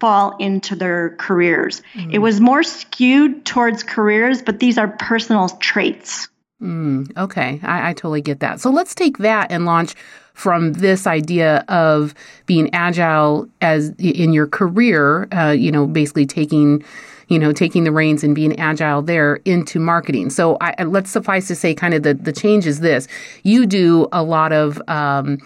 fall 0.00 0.36
into 0.38 0.74
their 0.74 1.16
careers. 1.16 1.82
Mm. 1.94 2.14
It 2.14 2.18
was 2.18 2.40
more 2.40 2.62
skewed 2.62 3.46
towards 3.46 3.82
careers, 3.82 4.42
but 4.42 4.60
these 4.60 4.76
are 4.76 4.88
personal 4.88 5.48
traits. 5.48 6.28
Mm, 6.62 7.16
okay, 7.16 7.60
I, 7.62 7.90
I 7.90 7.92
totally 7.92 8.22
get 8.22 8.40
that. 8.40 8.60
So 8.60 8.70
let's 8.70 8.94
take 8.94 9.18
that 9.18 9.50
and 9.50 9.66
launch 9.66 9.94
from 10.34 10.72
this 10.74 11.06
idea 11.06 11.64
of 11.68 12.14
being 12.46 12.72
agile 12.74 13.48
as 13.60 13.90
in 13.98 14.32
your 14.32 14.46
career. 14.46 15.28
Uh, 15.32 15.50
you 15.50 15.70
know, 15.70 15.86
basically 15.86 16.26
taking 16.26 16.84
you 17.28 17.38
know, 17.38 17.52
taking 17.52 17.84
the 17.84 17.92
reins 17.92 18.22
and 18.22 18.34
being 18.34 18.58
agile 18.58 19.00
there 19.00 19.36
into 19.46 19.80
marketing. 19.80 20.28
So 20.28 20.58
I, 20.60 20.84
let's 20.84 21.10
suffice 21.10 21.46
to 21.48 21.54
say, 21.54 21.74
kind 21.74 21.94
of 21.94 22.02
the, 22.02 22.12
the 22.12 22.32
change 22.32 22.66
is 22.66 22.80
this: 22.80 23.08
you 23.42 23.66
do 23.66 24.08
a 24.12 24.22
lot 24.22 24.52
of 24.52 24.80
um, 24.88 25.38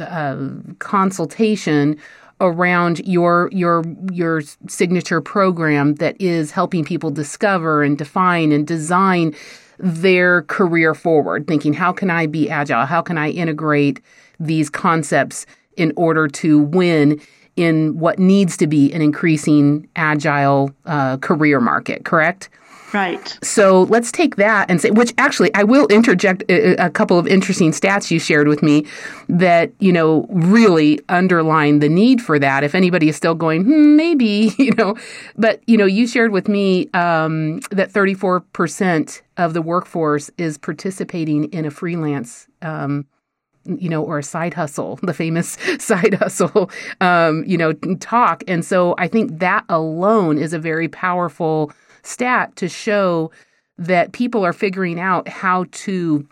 uh, 0.00 0.48
consultation 0.78 1.96
around 2.40 2.98
your 3.06 3.48
your 3.52 3.82
your 4.12 4.42
signature 4.68 5.20
program 5.20 5.94
that 5.96 6.20
is 6.20 6.50
helping 6.50 6.84
people 6.84 7.10
discover 7.10 7.82
and 7.82 7.96
define 7.96 8.52
and 8.52 8.66
design 8.66 9.34
their 9.78 10.42
career 10.42 10.94
forward 10.94 11.46
thinking 11.46 11.72
how 11.72 11.92
can 11.92 12.10
i 12.10 12.26
be 12.26 12.50
agile? 12.50 12.84
How 12.84 13.00
can 13.00 13.16
i 13.16 13.30
integrate 13.30 14.00
these 14.38 14.68
concepts 14.68 15.46
in 15.76 15.92
order 15.96 16.28
to 16.28 16.58
win 16.58 17.20
in 17.56 17.98
what 17.98 18.18
needs 18.18 18.56
to 18.58 18.66
be 18.66 18.92
an 18.92 19.00
increasing 19.00 19.88
agile 19.96 20.70
uh, 20.84 21.16
career 21.18 21.60
market? 21.60 22.04
Correct 22.04 22.50
Right. 22.92 23.38
So 23.42 23.82
let's 23.84 24.12
take 24.12 24.36
that 24.36 24.70
and 24.70 24.80
say, 24.80 24.90
which 24.90 25.12
actually 25.18 25.52
I 25.54 25.64
will 25.64 25.86
interject 25.88 26.44
a, 26.48 26.86
a, 26.86 26.90
couple 26.90 27.18
of 27.18 27.26
interesting 27.26 27.72
stats 27.72 28.10
you 28.10 28.18
shared 28.18 28.46
with 28.48 28.62
me 28.62 28.86
that, 29.28 29.72
you 29.80 29.92
know, 29.92 30.26
really 30.30 31.00
underline 31.08 31.80
the 31.80 31.88
need 31.88 32.22
for 32.22 32.38
that. 32.38 32.62
If 32.62 32.74
anybody 32.74 33.08
is 33.08 33.16
still 33.16 33.34
going, 33.34 33.64
hmm, 33.64 33.96
maybe, 33.96 34.54
you 34.58 34.72
know, 34.72 34.96
but, 35.36 35.60
you 35.66 35.76
know, 35.76 35.84
you 35.84 36.06
shared 36.06 36.30
with 36.30 36.48
me 36.48 36.88
um, 36.94 37.60
that 37.70 37.92
34% 37.92 39.22
of 39.36 39.52
the 39.52 39.62
workforce 39.62 40.30
is 40.38 40.56
participating 40.56 41.44
in 41.52 41.64
a 41.64 41.70
freelance 41.70 42.46
um, 42.62 43.06
you 43.64 43.88
know, 43.88 44.02
or 44.02 44.20
a 44.20 44.22
side 44.22 44.54
hustle, 44.54 44.96
the 45.02 45.12
famous 45.12 45.58
side 45.78 46.14
hustle, 46.14 46.70
um, 47.00 47.42
you 47.44 47.58
know, 47.58 47.72
talk. 47.98 48.44
And 48.46 48.64
so 48.64 48.94
I 48.96 49.08
think 49.08 49.40
that 49.40 49.64
alone 49.68 50.38
is 50.38 50.52
a 50.52 50.58
very 50.58 50.86
powerful 50.88 51.72
stat 52.06 52.54
to 52.56 52.68
show 52.68 53.30
that 53.78 54.12
people 54.12 54.44
are 54.44 54.52
figuring 54.52 54.98
out 54.98 55.28
how 55.28 55.66
to 55.70 56.26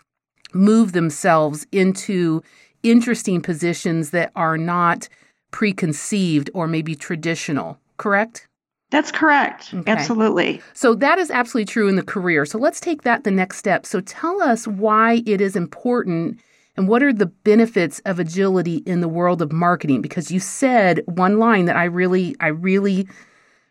move 0.53 0.93
themselves 0.93 1.67
into 1.71 2.41
interesting 2.83 3.41
positions 3.41 4.11
that 4.11 4.31
are 4.35 4.57
not 4.57 5.07
preconceived 5.51 6.49
or 6.53 6.67
maybe 6.67 6.95
traditional, 6.95 7.77
correct? 7.97 8.47
That's 8.91 9.11
correct. 9.11 9.73
Okay. 9.73 9.91
Absolutely. 9.91 10.61
So 10.73 10.93
that 10.95 11.17
is 11.17 11.31
absolutely 11.31 11.65
true 11.65 11.87
in 11.87 11.95
the 11.95 12.03
career. 12.03 12.45
So 12.45 12.57
let's 12.57 12.79
take 12.79 13.01
that 13.01 13.23
the 13.23 13.31
next 13.31 13.57
step. 13.57 13.85
So 13.85 13.99
tell 14.01 14.41
us 14.41 14.67
why 14.67 15.23
it 15.25 15.41
is 15.41 15.55
important 15.55 16.39
and 16.77 16.87
what 16.87 17.03
are 17.03 17.13
the 17.13 17.25
benefits 17.25 17.99
of 18.05 18.19
agility 18.19 18.77
in 18.85 19.01
the 19.01 19.07
world 19.07 19.41
of 19.41 19.51
marketing 19.51 20.01
because 20.01 20.31
you 20.31 20.39
said 20.39 21.01
one 21.05 21.39
line 21.39 21.65
that 21.65 21.75
I 21.75 21.85
really 21.85 22.35
I 22.39 22.47
really 22.47 23.07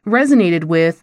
resonated 0.07 0.65
with 0.65 1.03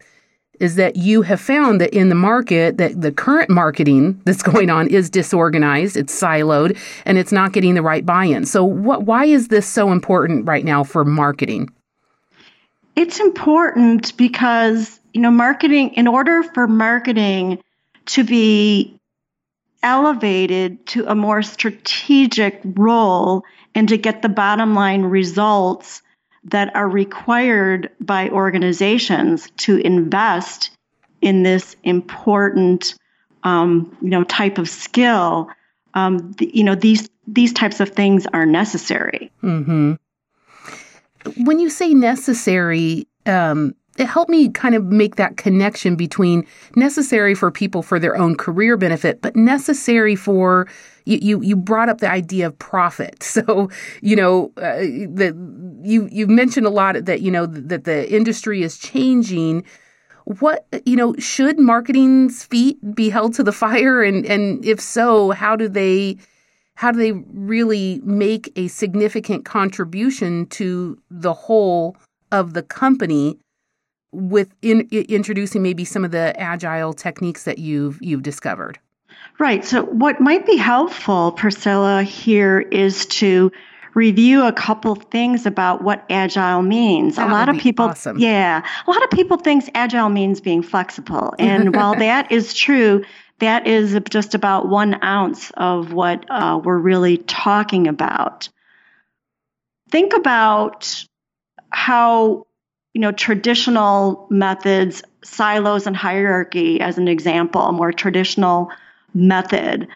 is 0.62 0.76
that 0.76 0.96
you 0.96 1.24
have 1.24 1.42
found 1.42 1.82
that 1.82 1.92
in 1.92 2.10
the 2.10 2.16
market 2.16 2.78
that 2.78 3.02
the 3.02 3.12
current 3.12 3.50
marketing 3.50 4.22
that's 4.26 4.44
going 4.44 4.70
on 4.70 4.88
is 4.88 5.10
disorganized, 5.10 5.98
it's 5.98 6.18
siloed, 6.18 6.78
and 7.06 7.18
it's 7.18 7.32
not 7.32 7.52
getting 7.52 7.74
the 7.74 7.82
right 7.82 8.06
buy-in. 8.06 8.46
So 8.46 8.64
what 8.64 9.04
why 9.04 9.26
is 9.26 9.48
this 9.48 9.68
so 9.68 9.92
important 9.92 10.48
right 10.48 10.64
now 10.64 10.84
for 10.84 11.04
marketing? 11.04 11.70
It's 12.96 13.20
important 13.20 14.16
because, 14.18 15.00
you 15.14 15.22
know, 15.22 15.32
marketing 15.32 15.96
in 15.96 16.08
order 16.08 16.44
for 16.44 16.68
marketing 16.68 17.60
to 18.08 18.24
be 18.24 19.00
elevated 19.82 20.86
to 20.86 21.06
a 21.08 21.16
more 21.16 21.42
strategic 21.42 22.62
role 22.64 23.44
and 23.74 23.90
to 23.90 23.98
get 23.98 24.22
the 24.22 24.30
bottom 24.30 24.76
line 24.76 25.02
results 25.02 26.04
that 26.46 26.76
are 26.76 26.90
required 26.90 27.90
by 28.00 28.30
organizations 28.30 29.50
to 29.58 29.78
invest 29.78 30.72
in 31.22 31.44
this 31.44 31.76
important 31.84 32.96
um, 33.44 33.96
you 34.02 34.10
know 34.10 34.24
type 34.24 34.58
of 34.58 34.70
skill 34.70 35.50
um, 35.94 36.36
you 36.40 36.64
know 36.64 36.76
these 36.76 37.10
these 37.28 37.54
types 37.54 37.80
of 37.80 37.90
things 37.90 38.26
are 38.34 38.46
necessary 38.46 39.32
mm-hmm. 39.44 39.94
when 41.44 41.60
you 41.60 41.70
say 41.70 41.94
necessary 41.94 43.08
um, 43.26 43.76
it 44.02 44.08
helped 44.08 44.32
me 44.32 44.50
kind 44.50 44.74
of 44.74 44.86
make 44.86 45.18
that 45.18 45.38
connection 45.38 45.96
between 45.96 46.44
necessary 46.76 47.36
for 47.36 47.52
people 47.52 47.84
for 47.84 48.00
their 48.00 48.18
own 48.18 48.36
career 48.36 48.76
benefit, 48.76 49.22
but 49.22 49.36
necessary 49.36 50.16
for 50.16 50.68
you. 51.06 51.20
You, 51.22 51.42
you 51.42 51.56
brought 51.56 51.88
up 51.88 52.00
the 52.00 52.10
idea 52.10 52.48
of 52.48 52.58
profit, 52.58 53.22
so 53.36 53.70
you 54.02 54.16
know 54.16 54.52
uh, 54.58 54.80
you 54.80 56.10
you 56.12 56.28
mentioned 56.28 56.66
a 56.66 56.72
lot 56.72 57.06
that 57.06 57.22
you 57.22 57.30
know 57.30 57.46
that 57.46 57.84
the 57.84 58.12
industry 58.12 58.64
is 58.64 58.80
changing. 58.80 59.64
What 60.26 60.66
you 60.86 60.96
know 60.96 61.14
should 61.20 61.60
marketing's 61.60 62.44
feet 62.44 62.78
be 62.96 63.10
held 63.10 63.36
to 63.36 63.44
the 63.44 63.52
fire, 63.64 64.02
and 64.02 64.26
and 64.26 64.66
if 64.66 64.82
so, 64.82 65.32
how 65.32 65.56
do 65.56 65.70
they? 65.70 66.18
How 66.74 66.92
do 66.92 66.98
they 66.98 67.12
really 67.12 68.02
make 68.04 68.52
a 68.56 68.68
significant 68.68 69.46
contribution 69.46 70.48
to 70.48 70.98
the 71.12 71.34
whole 71.34 71.96
of 72.32 72.54
the 72.56 72.64
company 72.64 73.38
with 74.12 74.54
in, 74.62 74.88
introducing 74.92 75.64
maybe 75.64 75.86
some 75.86 76.04
of 76.04 76.12
the 76.12 76.40
agile 76.40 76.94
techniques 76.94 77.44
that 77.44 77.60
you've 77.60 78.02
you've 78.02 78.24
discovered. 78.24 78.80
Right. 79.40 79.66
So 79.66 79.86
what 79.86 80.20
might 80.20 80.46
be 80.46 80.58
helpful, 80.58 81.32
Priscilla, 81.32 82.04
here 82.04 82.60
is 82.60 83.06
to 83.08 83.52
review 83.94 84.46
a 84.46 84.54
couple 84.54 84.96
things 84.96 85.46
about 85.46 85.84
what 85.84 86.06
agile 86.10 86.62
means. 86.62 87.16
That 87.16 87.30
a 87.30 87.32
lot 87.32 87.50
of 87.50 87.58
people 87.58 87.86
awesome. 87.86 88.20
yeah, 88.20 88.66
a 88.86 88.90
lot 88.90 89.04
of 89.04 89.10
people 89.10 89.38
think 89.38 89.70
agile 89.76 90.10
means 90.10 90.42
being 90.42 90.64
flexible. 90.64 91.34
And 91.40 91.76
while 91.76 91.96
that 91.96 92.32
is 92.32 92.54
true, 92.54 93.04
that 93.40 93.68
is 93.68 94.00
just 94.10 94.36
about 94.36 94.70
1 94.70 95.04
ounce 95.04 95.52
of 95.58 95.92
what 95.92 96.26
uh, 96.30 96.60
we're 96.64 96.78
really 96.78 97.18
talking 97.18 97.88
about. 97.88 98.50
Think 99.90 100.14
about 100.14 101.04
how 101.72 102.46
you 102.94 103.02
know, 103.02 103.12
traditional 103.12 104.28
methods, 104.30 105.04
silos 105.24 105.88
and 105.88 105.96
hierarchy, 105.96 106.82
as 106.82 106.98
an 106.98 107.08
example, 107.08 107.62
a 107.62 107.72
more 107.72 107.92
traditional 107.92 108.72
method, 109.14 109.88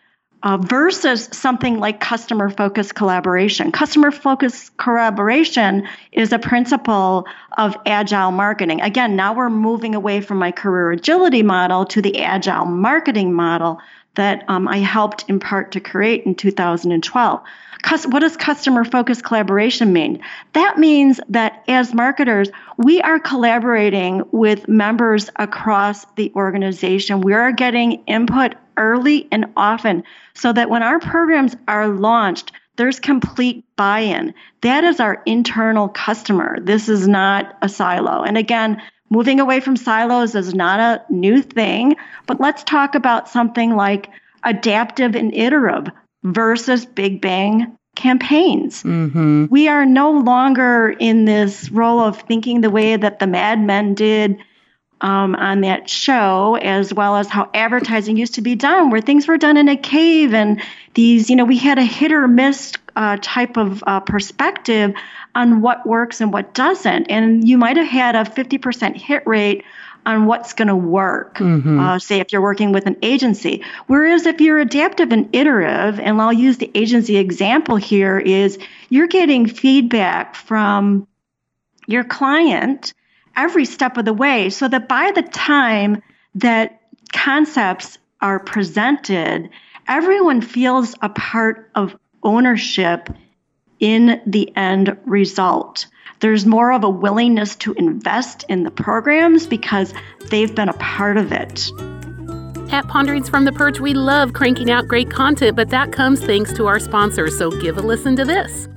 uh, 0.44 0.58
versus 0.58 1.28
something 1.32 1.80
like 1.80 2.00
customer 2.00 2.50
focused 2.50 2.94
collaboration. 2.94 3.72
Customer 3.72 4.12
focused 4.12 4.78
collaboration 4.78 5.88
is 6.12 6.32
a 6.32 6.40
principle 6.40 7.25
of 7.58 7.75
agile 7.86 8.32
marketing. 8.32 8.80
Again, 8.82 9.16
now 9.16 9.34
we're 9.34 9.50
moving 9.50 9.96
away 9.96 10.22
from 10.22 10.38
my 10.38 10.52
career 10.52 10.92
agility 10.92 11.42
model 11.42 11.86
to 11.86 12.02
the 12.02 12.22
agile 12.22 12.66
marketing 12.66 13.34
model 13.34 13.80
that 14.15 14.43
um, 14.48 14.67
I 14.67 14.77
helped 14.77 15.25
in 15.27 15.39
part 15.39 15.72
to 15.74 15.79
create 15.79 16.25
in 16.25 16.36
2012 16.36 17.43
what 18.07 18.19
does 18.19 18.36
customer 18.36 18.84
focused 18.84 19.24
collaboration 19.24 19.93
mean? 19.93 20.22
That 20.53 20.77
means 20.77 21.19
that 21.29 21.63
as 21.67 21.93
marketers, 21.93 22.50
we 22.77 23.01
are 23.01 23.19
collaborating 23.19 24.24
with 24.31 24.67
members 24.67 25.29
across 25.36 26.05
the 26.15 26.31
organization. 26.36 27.22
We 27.22 27.34
are 27.34 27.51
getting 27.51 28.03
input 28.05 28.55
early 28.77 29.27
and 29.31 29.45
often 29.55 30.03
so 30.34 30.51
that 30.51 30.69
when 30.69 30.84
our 30.84 31.00
programs 31.00 31.55
are 31.67 31.88
launched, 31.88 32.51
there's 32.75 33.00
complete 33.00 33.63
buy 33.77 34.00
in. 34.00 34.34
That 34.62 34.84
is 34.84 35.00
our 35.00 35.22
internal 35.25 35.88
customer. 35.88 36.60
This 36.60 36.89
is 36.89 37.07
not 37.07 37.55
a 37.62 37.69
silo. 37.69 38.24
And 38.24 38.38
again, 38.38 38.81
moving 39.10 39.40
away 39.40 39.60
from 39.60 39.76
silos 39.76 40.36
is 40.36 40.54
not 40.54 40.80
a 40.80 41.04
new 41.14 41.42
thing, 41.42 41.96
but 42.26 42.40
let's 42.40 42.64
talk 42.64 42.96
about 42.96 43.30
something 43.30 43.76
like 43.76 44.10
adaptive 44.44 45.16
and 45.16 45.34
iterative 45.34 45.94
versus 46.24 46.86
big 46.86 47.22
bang 47.22 47.78
campaigns. 47.96 48.84
Mm-hmm. 48.84 49.46
We 49.50 49.68
are 49.68 49.86
no 49.86 50.12
longer 50.12 50.96
in 51.00 51.26
this 51.26 51.72
role 51.72 52.00
of 52.00 52.20
thinking 52.22 52.62
the 52.62 52.70
way 52.70 52.96
that 52.96 53.20
the 53.20 53.28
Mad 53.28 53.60
Men 53.60 53.94
did 53.94 54.38
um, 55.02 55.36
on 55.36 55.62
that 55.62 55.90
show, 55.90 56.56
as 56.56 56.94
well 56.94 57.16
as 57.16 57.28
how 57.28 57.50
advertising 57.54 58.18
used 58.18 58.36
to 58.36 58.42
be 58.42 58.56
done, 58.56 58.90
where 58.90 59.02
things 59.02 59.28
were 59.28 59.38
done 59.38 59.58
in 59.58 59.68
a 59.68 59.78
cave 59.78 60.34
and 60.34 60.62
these, 60.94 61.30
you 61.30 61.36
know, 61.36 61.46
we 61.46 61.58
had 61.58 61.78
a 61.78 61.84
hit 61.84 62.12
or 62.12 62.28
miss 62.28 62.74
uh, 62.96 63.18
type 63.22 63.58
of 63.58 63.84
uh, 63.86 64.00
perspective 64.00 64.94
on 65.34 65.62
what 65.62 65.86
works 65.86 66.22
and 66.22 66.32
what 66.32 66.54
doesn't. 66.54 67.08
And 67.08 67.48
you 67.48 67.58
might 67.58 67.78
have 67.78 67.88
had 67.88 68.16
a 68.16 68.24
50% 68.24 68.96
hit 68.96 69.28
rate 69.28 69.64
on 70.06 70.28
what's 70.28 70.54
going 70.54 70.68
to 70.68 70.75
work, 70.75 71.36
mm-hmm. 71.36 71.80
uh, 71.80 72.00
say 72.00 72.20
if 72.20 72.32
you're 72.32 72.42
working 72.42 72.72
with 72.72 72.86
an 72.86 72.96
agency. 73.02 73.64
Whereas 73.88 74.25
if 74.25 74.40
you're 74.40 74.60
adaptive 74.60 75.12
and 75.12 75.36
iterative, 75.36 76.00
and 76.00 76.22
I'll 76.22 76.32
use 76.32 76.58
the 76.58 76.72
agency 76.75 77.18
example 77.18 77.75
here, 77.75 78.20
is 78.20 78.60
you're 78.90 79.08
getting 79.08 79.48
feedback 79.48 80.36
from 80.36 81.08
your 81.88 82.04
client 82.04 82.94
every 83.36 83.65
step 83.65 83.98
of 83.98 84.06
the 84.06 84.13
way 84.13 84.50
so 84.50 84.68
that 84.68 84.88
by 84.88 85.12
the 85.12 85.22
time 85.22 86.01
that 86.36 86.82
concepts 87.13 87.98
are 88.22 88.39
presented, 88.39 89.50
everyone 89.88 90.42
feels 90.42 90.96
a 91.01 91.10
part 91.10 91.70
of 91.75 91.96
ownership 92.24 93.10
in 93.80 94.22
the 94.25 94.56
end 94.56 94.98
result. 95.06 95.88
There's 96.22 96.46
more 96.46 96.72
of 96.72 96.84
a 96.84 96.89
willingness 96.89 97.56
to 97.58 97.74
invest 97.74 98.46
in 98.48 98.63
the 98.63 98.72
programs 98.72 99.48
because 99.48 99.94
they've 100.30 100.54
been 100.54 100.70
a 100.70 100.74
part 100.74 101.18
of 101.18 101.32
it. 101.32 101.70
At 102.72 102.88
Ponderings 102.88 103.30
from 103.30 103.46
the 103.46 103.51
Perch, 103.51 103.80
we 103.80 103.94
love 103.94 104.34
cranking 104.34 104.72
out 104.72 104.88
great 104.88 105.12
content, 105.12 105.56
but 105.56 105.70
that 105.70 105.92
comes 105.92 106.24
thanks 106.24 106.51
to 106.54 106.65
our 106.65 106.80
sponsors, 106.80 107.38
so 107.38 107.51
give 107.51 107.77
a 107.77 107.82
listen 107.82 108.15
to 108.15 108.25
this. 108.25 108.68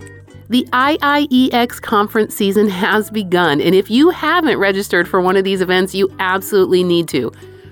The 0.51 0.67
IIEX 0.73 1.83
conference 1.83 2.35
season 2.35 2.71
has 2.71 3.11
begun, 3.11 3.61
and 3.61 3.75
if 3.75 3.91
you 3.91 4.09
haven't 4.09 4.57
registered 4.57 5.07
for 5.07 5.21
one 5.21 5.37
of 5.37 5.45
these 5.45 5.61
events, 5.61 5.95
you 5.95 6.09
absolutely 6.21 6.83
need 6.83 7.07
to. 7.09 7.31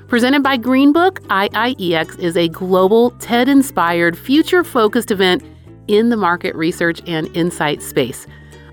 Presented 0.09 0.43
by 0.43 0.59
Greenbook, 0.59 1.21
IIEX 1.29 2.19
is 2.19 2.37
a 2.37 2.49
global 2.49 3.13
TED 3.13 3.49
inspired, 3.49 4.19
future 4.19 4.63
focused 4.63 5.11
event 5.11 5.43
in 5.89 6.11
the 6.11 6.19
market 6.19 6.55
research 6.55 7.01
and 7.07 7.35
insight 7.35 7.81
space. 7.81 8.27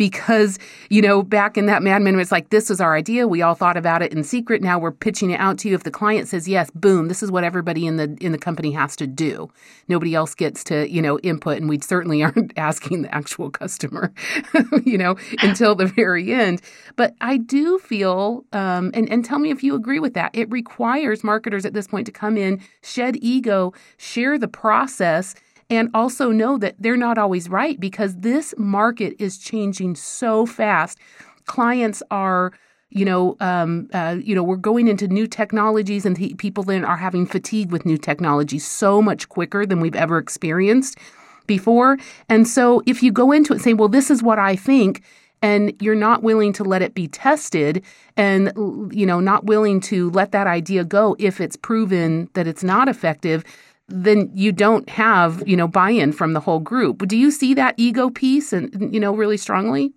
because 0.00 0.58
you 0.88 1.02
know 1.02 1.22
back 1.22 1.58
in 1.58 1.66
that 1.66 1.82
Mad 1.82 2.00
Men 2.00 2.18
it's 2.18 2.32
like 2.32 2.48
this 2.48 2.70
was 2.70 2.80
our 2.80 2.96
idea. 2.96 3.28
We 3.28 3.42
all 3.42 3.54
thought 3.54 3.76
about 3.76 4.00
it 4.00 4.14
in 4.14 4.24
secret. 4.24 4.62
Now 4.62 4.78
we're 4.78 4.92
pitching 4.92 5.30
it 5.30 5.38
out 5.38 5.58
to 5.58 5.68
you. 5.68 5.74
If 5.74 5.82
the 5.82 5.90
client 5.90 6.26
says 6.26 6.48
yes 6.48 6.70
boom 6.74 7.08
this 7.08 7.22
is 7.22 7.30
what 7.30 7.44
everybody 7.44 7.86
in 7.86 7.98
the 7.98 8.16
in 8.18 8.32
the 8.32 8.38
company 8.38 8.70
has 8.70 8.96
to 8.96 9.06
do. 9.06 9.50
Nobody 9.88 10.14
else 10.14 10.34
gets 10.34 10.64
to 10.64 10.90
you 10.90 11.02
know 11.02 11.18
input 11.18 11.58
and 11.58 11.68
we 11.68 11.78
certainly 11.80 12.22
aren't 12.24 12.54
asking 12.56 13.02
the 13.02 13.14
actual 13.14 13.50
customer 13.50 14.10
you 14.86 14.96
know 14.96 15.16
until 15.42 15.74
the 15.74 15.84
very 15.84 16.32
end. 16.32 16.62
But 16.96 17.14
I 17.20 17.36
do 17.36 17.78
feel 17.78 18.46
um, 18.54 18.92
and 18.94 19.06
and 19.12 19.22
tell 19.22 19.38
me 19.38 19.50
if 19.50 19.62
you 19.62 19.74
agree 19.74 20.00
with 20.00 20.14
that. 20.14 20.30
It 20.32 20.50
requires 20.50 21.22
marketers 21.22 21.66
at 21.66 21.74
this 21.74 21.86
point 21.86 22.06
to 22.06 22.12
come 22.12 22.38
in 22.38 22.62
shed 22.82 23.18
ego 23.20 23.74
share 23.98 24.38
the 24.38 24.48
process 24.48 25.34
and 25.70 25.88
also 25.94 26.30
know 26.30 26.58
that 26.58 26.74
they're 26.78 26.96
not 26.96 27.16
always 27.16 27.48
right 27.48 27.78
because 27.78 28.16
this 28.16 28.52
market 28.58 29.14
is 29.18 29.38
changing 29.38 29.94
so 29.94 30.44
fast. 30.44 30.98
Clients 31.46 32.02
are 32.10 32.52
you 32.90 33.04
know, 33.04 33.36
um, 33.38 33.88
uh, 33.92 34.16
you 34.20 34.34
know, 34.34 34.42
we're 34.42 34.56
going 34.56 34.88
into 34.88 35.06
new 35.06 35.26
technologies, 35.26 36.04
and 36.04 36.16
th- 36.16 36.36
people 36.38 36.64
then 36.64 36.84
are 36.84 36.96
having 36.96 37.24
fatigue 37.24 37.70
with 37.70 37.86
new 37.86 37.96
technology 37.96 38.58
so 38.58 39.00
much 39.00 39.28
quicker 39.28 39.64
than 39.64 39.80
we've 39.80 39.94
ever 39.94 40.18
experienced 40.18 40.98
before. 41.46 41.98
And 42.28 42.48
so, 42.48 42.82
if 42.86 43.02
you 43.02 43.12
go 43.12 43.30
into 43.30 43.54
it 43.54 43.60
saying, 43.60 43.76
"Well, 43.76 43.88
this 43.88 44.10
is 44.10 44.24
what 44.24 44.40
I 44.40 44.56
think," 44.56 45.02
and 45.40 45.72
you're 45.80 45.94
not 45.94 46.24
willing 46.24 46.52
to 46.54 46.64
let 46.64 46.82
it 46.82 46.94
be 46.94 47.06
tested, 47.06 47.84
and 48.16 48.52
you 48.92 49.06
know, 49.06 49.20
not 49.20 49.44
willing 49.44 49.80
to 49.82 50.10
let 50.10 50.32
that 50.32 50.48
idea 50.48 50.84
go 50.84 51.14
if 51.20 51.40
it's 51.40 51.56
proven 51.56 52.28
that 52.34 52.48
it's 52.48 52.64
not 52.64 52.88
effective, 52.88 53.44
then 53.90 54.30
you 54.34 54.52
don't 54.52 54.88
have, 54.88 55.46
you 55.46 55.56
know, 55.56 55.68
buy-in 55.68 56.12
from 56.12 56.32
the 56.32 56.40
whole 56.40 56.60
group. 56.60 57.06
Do 57.06 57.16
you 57.16 57.30
see 57.30 57.54
that 57.54 57.74
ego 57.76 58.10
piece 58.10 58.52
and 58.52 58.92
you 58.94 59.00
know 59.00 59.14
really 59.14 59.36
strongly? 59.36 59.92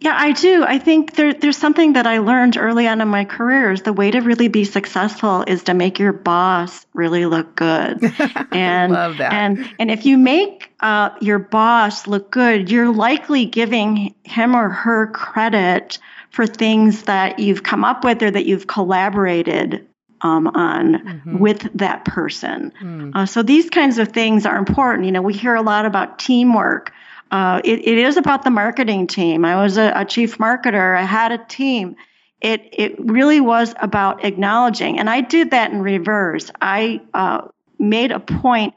Yeah, 0.00 0.14
I 0.16 0.30
do. 0.30 0.64
I 0.64 0.78
think 0.78 1.16
there, 1.16 1.34
there's 1.34 1.56
something 1.56 1.94
that 1.94 2.06
I 2.06 2.18
learned 2.18 2.56
early 2.56 2.86
on 2.86 3.00
in 3.00 3.08
my 3.08 3.24
career 3.24 3.72
is 3.72 3.82
the 3.82 3.92
way 3.92 4.12
to 4.12 4.20
really 4.20 4.46
be 4.46 4.62
successful 4.62 5.42
is 5.48 5.64
to 5.64 5.74
make 5.74 5.98
your 5.98 6.12
boss 6.12 6.86
really 6.94 7.26
look 7.26 7.56
good. 7.56 8.12
And 8.52 8.92
Love 8.92 9.18
that. 9.18 9.32
and 9.32 9.68
and 9.78 9.90
if 9.90 10.06
you 10.06 10.16
make 10.16 10.70
uh, 10.80 11.10
your 11.20 11.38
boss 11.40 12.06
look 12.06 12.30
good, 12.30 12.70
you're 12.70 12.92
likely 12.92 13.44
giving 13.44 14.14
him 14.22 14.54
or 14.54 14.68
her 14.68 15.08
credit 15.08 15.98
for 16.30 16.46
things 16.46 17.02
that 17.04 17.40
you've 17.40 17.64
come 17.64 17.84
up 17.84 18.04
with 18.04 18.22
or 18.22 18.30
that 18.30 18.46
you've 18.46 18.68
collaborated 18.68 19.87
um, 20.20 20.48
on 20.48 20.94
mm-hmm. 20.94 21.38
with 21.38 21.68
that 21.74 22.04
person. 22.04 22.72
Mm. 22.80 23.14
Uh, 23.14 23.26
so 23.26 23.42
these 23.42 23.70
kinds 23.70 23.98
of 23.98 24.08
things 24.08 24.46
are 24.46 24.56
important. 24.56 25.06
You 25.06 25.12
know, 25.12 25.22
we 25.22 25.34
hear 25.34 25.54
a 25.54 25.62
lot 25.62 25.86
about 25.86 26.18
teamwork. 26.18 26.92
Uh, 27.30 27.60
it, 27.64 27.80
it 27.80 27.98
is 27.98 28.16
about 28.16 28.44
the 28.44 28.50
marketing 28.50 29.06
team. 29.06 29.44
I 29.44 29.56
was 29.62 29.76
a, 29.76 29.92
a, 29.94 30.04
chief 30.04 30.38
marketer. 30.38 30.96
I 30.96 31.04
had 31.04 31.32
a 31.32 31.38
team. 31.38 31.96
It 32.40 32.68
it 32.72 32.98
really 32.98 33.40
was 33.40 33.74
about 33.80 34.24
acknowledging, 34.24 34.98
and 34.98 35.10
I 35.10 35.20
did 35.20 35.50
that 35.50 35.72
in 35.72 35.82
reverse. 35.82 36.50
I 36.60 37.00
uh, 37.12 37.48
made 37.78 38.12
a 38.12 38.20
point 38.20 38.74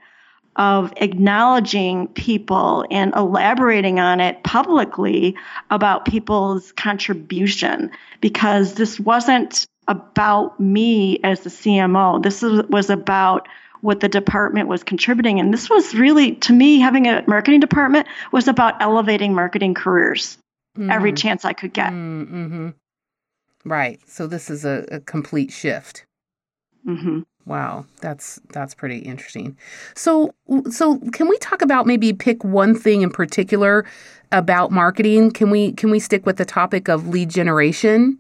of 0.56 0.92
acknowledging 0.98 2.08
people 2.10 2.86
and 2.92 3.14
elaborating 3.16 4.00
on 4.00 4.20
it 4.20 4.44
publicly 4.44 5.36
about 5.70 6.06
people's 6.06 6.72
contribution 6.74 7.90
because 8.20 8.74
this 8.74 9.00
wasn't 9.00 9.68
about 9.92 10.60
me 10.60 11.20
as 11.24 11.42
the 11.42 11.50
CMO. 11.50 12.24
This 12.24 12.42
was 12.42 12.90
about 12.90 13.48
what 13.82 14.00
the 14.00 14.10
department 14.10 14.68
was 14.68 14.84
contributing. 14.84 15.40
And 15.40 15.54
this 15.54 15.70
was 15.70 15.94
really, 15.94 16.36
to 16.36 16.54
me, 16.54 16.80
having 16.80 17.08
a 17.08 17.24
marketing 17.28 17.60
department 17.60 18.08
was 18.32 18.48
about 18.48 18.82
elevating 18.82 19.34
marketing 19.34 19.74
careers 19.74 20.38
mm-hmm. 20.78 20.90
every 20.90 21.14
chance 21.14 21.46
I 21.46 21.54
could 21.54 21.74
get. 21.74 21.92
Mm-hmm. 21.92 22.70
Right. 23.66 24.00
So 24.08 24.28
this 24.28 24.50
is 24.50 24.66
a, 24.66 24.86
a 24.92 25.00
complete 25.00 25.52
shift. 25.52 26.06
Mm-hmm. 26.88 27.22
Wow, 27.46 27.86
that's 28.02 28.40
that's 28.54 28.76
pretty 28.76 29.00
interesting. 29.00 29.58
So 29.96 30.34
so 30.70 31.00
can 31.12 31.28
we 31.28 31.38
talk 31.40 31.62
about 31.62 31.88
maybe 31.88 32.14
pick 32.14 32.44
one 32.44 32.76
thing 32.76 33.02
in 33.02 33.10
particular 33.10 33.86
about 34.32 34.72
marketing? 34.72 35.32
Can 35.32 35.50
we 35.50 35.74
can 35.74 35.90
we 35.90 36.00
stick 36.00 36.26
with 36.26 36.38
the 36.38 36.46
topic 36.46 36.88
of 36.88 37.08
lead 37.08 37.30
generation? 37.30 38.20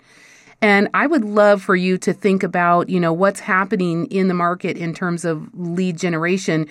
And 0.62 0.89
I 0.93 1.08
would 1.08 1.26
love 1.26 1.62
for 1.62 1.76
you 1.76 1.97
to 2.00 2.13
think 2.13 2.43
about, 2.43 2.89
you 2.89 3.00
know, 3.00 3.13
what's 3.13 3.39
happening 3.39 4.06
in 4.08 4.28
the 4.28 4.34
market 4.34 4.78
in 4.78 4.93
terms 4.93 5.26
of 5.26 5.50
lead 5.54 5.97
generation 5.97 6.67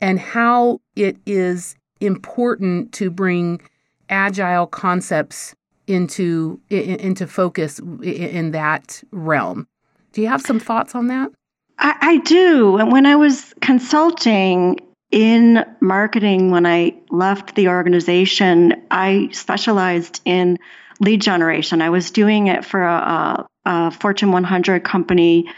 and 0.00 0.18
how 0.18 0.80
it 0.94 1.16
is 1.26 1.74
important 2.00 2.92
to 2.92 3.10
bring 3.10 3.60
agile 4.08 4.66
concepts 4.66 5.54
into 5.86 6.60
into 6.68 7.26
focus 7.26 7.78
in 8.02 8.52
that 8.52 9.02
realm. 9.10 9.66
Do 10.12 10.20
you 10.20 10.28
have 10.28 10.42
some 10.42 10.60
thoughts 10.60 10.94
on 10.94 11.08
that? 11.08 11.30
I, 11.78 11.96
I 12.00 12.16
do. 12.18 12.76
And 12.76 12.92
when 12.92 13.06
I 13.06 13.16
was 13.16 13.54
consulting 13.60 14.78
in 15.10 15.64
marketing, 15.80 16.50
when 16.50 16.66
I 16.66 16.94
left 17.10 17.54
the 17.54 17.68
organization, 17.68 18.74
I 18.90 19.28
specialized 19.32 20.20
in 20.24 20.58
lead 21.00 21.20
generation. 21.20 21.82
I 21.82 21.90
was 21.90 22.10
doing 22.10 22.46
it 22.46 22.64
for 22.64 22.82
a, 22.82 23.46
a 23.64 23.90
Fortune 23.90 24.32
100 24.32 24.84
company 24.84 25.50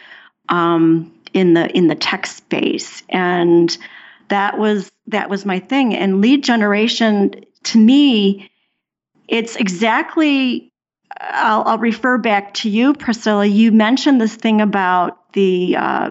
um, 0.49 1.13
in 1.35 1.55
the 1.55 1.69
in 1.77 1.89
the 1.89 1.95
tech 1.95 2.27
space. 2.27 3.03
And 3.09 3.77
that 4.29 4.59
was 4.59 4.91
that 5.09 5.29
was 5.29 5.45
my 5.45 5.59
thing. 5.59 5.95
And 5.95 6.21
lead 6.21 6.45
generation 6.45 7.45
to 7.65 7.79
me 7.79 8.51
it's 9.29 9.57
exactly 9.57 10.73
I'll, 11.21 11.63
I'll 11.63 11.79
refer 11.79 12.19
back 12.19 12.55
to 12.55 12.71
you 12.71 12.95
priscilla. 12.95 13.47
You 13.47 13.73
mentioned 13.73 14.21
this 14.21 14.35
thing 14.35 14.61
about 14.61 15.33
the 15.33 15.77
uh, 15.77 16.11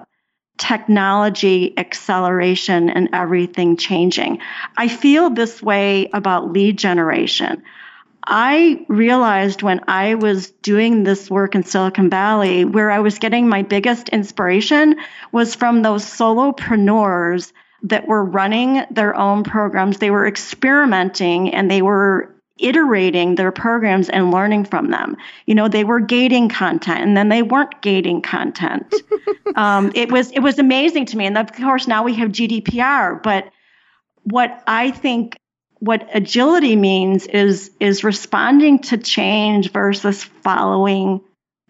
technology 0.58 1.74
acceleration 1.78 2.90
and 2.90 3.10
everything 3.14 3.78
changing. 3.78 4.40
I 4.78 4.88
feel 4.88 5.30
this 5.30 5.62
way 5.62 6.10
about 6.14 6.52
lead 6.52 6.78
generation 6.78 7.64
I 8.26 8.86
realized 8.88 9.62
when 9.62 9.82
I 9.88 10.16
was 10.16 10.52
doing 10.52 11.04
this 11.04 11.30
work 11.30 11.56
in 11.56 11.64
Silicon 11.64 12.10
Valley, 12.10 12.66
where 12.66 12.92
I 12.92 13.00
was 13.00 13.20
getting 13.20 13.50
my 13.50 13.64
biggest 13.64 14.10
inspiration 14.10 14.96
was 15.32 15.56
from 15.56 15.82
those 15.82 16.06
solopreneurs 16.06 17.52
that 17.84 18.08
were 18.08 18.24
running 18.24 18.84
their 18.92 19.16
own 19.16 19.44
programs. 19.44 19.98
They 19.98 20.12
were 20.12 20.28
experimenting 20.28 21.54
and 21.54 21.70
they 21.70 21.82
were 21.82 22.36
iterating 22.60 23.36
their 23.36 23.52
programs 23.52 24.08
and 24.08 24.32
learning 24.32 24.66
from 24.66 24.92
them. 24.92 25.18
You 25.48 25.56
know, 25.56 25.68
they 25.68 25.84
were 25.84 26.00
gating 26.00 26.48
content 26.48 27.00
and 27.00 27.18
then 27.18 27.30
they 27.30 27.42
weren't 27.42 27.82
gating 27.82 28.22
content. 28.22 28.94
um, 29.56 29.92
it 29.96 30.12
was 30.12 30.32
it 30.32 30.40
was 30.40 30.60
amazing 30.60 31.08
to 31.08 31.18
me. 31.18 31.26
And 31.26 31.38
of 31.38 31.52
course 31.54 31.88
now 31.88 32.04
we 32.04 32.14
have 32.16 32.30
GDPR, 32.30 33.22
but 33.24 33.50
what 34.24 34.64
I 34.68 34.92
think 34.92 35.41
what 35.82 36.08
agility 36.14 36.76
means 36.76 37.26
is 37.26 37.72
is 37.80 38.04
responding 38.04 38.80
to 38.80 38.98
change 38.98 39.72
versus 39.72 40.24
following 40.24 41.22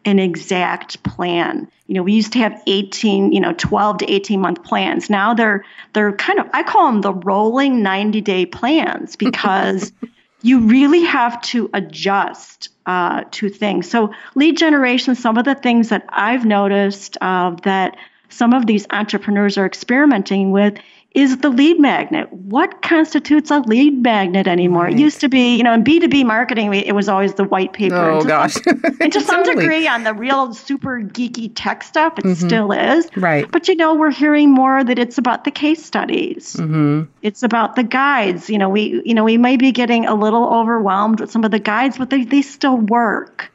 an 0.03 0.19
exact 0.19 1.01
plan. 1.03 1.71
You 1.87 1.95
know, 1.95 2.03
we 2.03 2.13
used 2.13 2.33
to 2.33 2.39
have 2.39 2.61
18, 2.67 3.31
you 3.31 3.39
know, 3.39 3.53
12 3.57 3.99
to 3.99 4.11
18 4.11 4.41
month 4.41 4.63
plans. 4.63 5.09
Now 5.09 5.33
they're 5.33 5.63
they're 5.93 6.11
kind 6.11 6.39
of 6.39 6.47
I 6.51 6.63
call 6.63 6.91
them 6.91 6.99
the 6.99 7.13
rolling 7.13 7.83
90 7.83 8.19
day 8.19 8.45
plans 8.45 9.15
because 9.27 9.93
you 10.41 10.59
really 10.67 11.03
have 11.03 11.41
to 11.43 11.69
adjust 11.73 12.67
uh, 12.85 13.23
to 13.31 13.47
things. 13.47 13.89
So 13.89 14.13
lead 14.35 14.57
generation, 14.57 15.15
some 15.15 15.37
of 15.37 15.45
the 15.45 15.55
things 15.55 15.87
that 15.89 16.03
I've 16.09 16.43
noticed 16.45 17.17
uh, 17.21 17.51
that 17.63 17.95
some 18.27 18.53
of 18.53 18.65
these 18.65 18.85
entrepreneurs 18.89 19.57
are 19.57 19.65
experimenting 19.65 20.51
with 20.51 20.73
is 21.13 21.37
the 21.39 21.49
lead 21.49 21.77
magnet. 21.77 22.31
What 22.31 22.81
constitutes 22.81 23.51
a 23.51 23.59
lead 23.59 24.01
magnet 24.01 24.47
anymore? 24.47 24.83
Right. 24.83 24.93
It 24.93 24.99
used 24.99 25.19
to 25.21 25.29
be, 25.29 25.57
you 25.57 25.63
know, 25.63 25.73
in 25.73 25.83
B2B 25.83 26.25
marketing, 26.25 26.73
it 26.73 26.95
was 26.95 27.09
always 27.09 27.33
the 27.33 27.43
white 27.43 27.73
paper. 27.73 27.95
Oh, 27.95 28.19
and 28.19 28.27
gosh. 28.27 28.53
Some, 28.53 28.81
and 29.01 29.11
to 29.11 29.21
some 29.21 29.43
degree, 29.43 29.87
on 29.87 30.05
the 30.05 30.13
real 30.13 30.53
super 30.53 31.01
geeky 31.01 31.51
tech 31.53 31.83
stuff, 31.83 32.17
it 32.17 32.23
mm-hmm. 32.23 32.47
still 32.47 32.71
is. 32.71 33.09
Right. 33.17 33.49
But, 33.51 33.67
you 33.67 33.75
know, 33.75 33.95
we're 33.95 34.11
hearing 34.11 34.51
more 34.51 34.83
that 34.83 34.97
it's 34.97 35.17
about 35.17 35.43
the 35.43 35.51
case 35.51 35.83
studies. 35.83 36.55
Mm-hmm. 36.55 37.11
It's 37.21 37.43
about 37.43 37.75
the 37.75 37.83
guides. 37.83 38.49
You 38.49 38.57
know, 38.57 38.69
we, 38.69 39.01
you 39.05 39.13
know, 39.13 39.25
we 39.25 39.37
may 39.37 39.57
be 39.57 39.73
getting 39.73 40.05
a 40.05 40.15
little 40.15 40.47
overwhelmed 40.47 41.19
with 41.19 41.29
some 41.29 41.43
of 41.43 41.51
the 41.51 41.59
guides, 41.59 41.97
but 41.97 42.09
they, 42.09 42.23
they 42.23 42.41
still 42.41 42.77
work. 42.77 43.51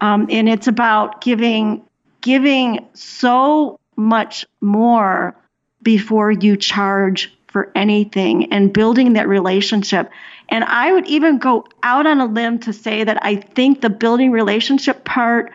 Um, 0.00 0.28
and 0.30 0.48
it's 0.48 0.68
about 0.68 1.22
giving, 1.22 1.82
giving 2.20 2.86
so 2.94 3.80
much 3.96 4.46
more 4.60 5.36
before 5.82 6.30
you 6.30 6.56
charge 6.56 7.34
for 7.48 7.70
anything 7.74 8.52
and 8.52 8.72
building 8.72 9.14
that 9.14 9.28
relationship. 9.28 10.10
And 10.48 10.64
I 10.64 10.92
would 10.92 11.06
even 11.06 11.38
go 11.38 11.66
out 11.82 12.06
on 12.06 12.20
a 12.20 12.26
limb 12.26 12.60
to 12.60 12.72
say 12.72 13.04
that 13.04 13.24
I 13.24 13.36
think 13.36 13.80
the 13.80 13.90
building 13.90 14.30
relationship 14.30 15.04
part 15.04 15.52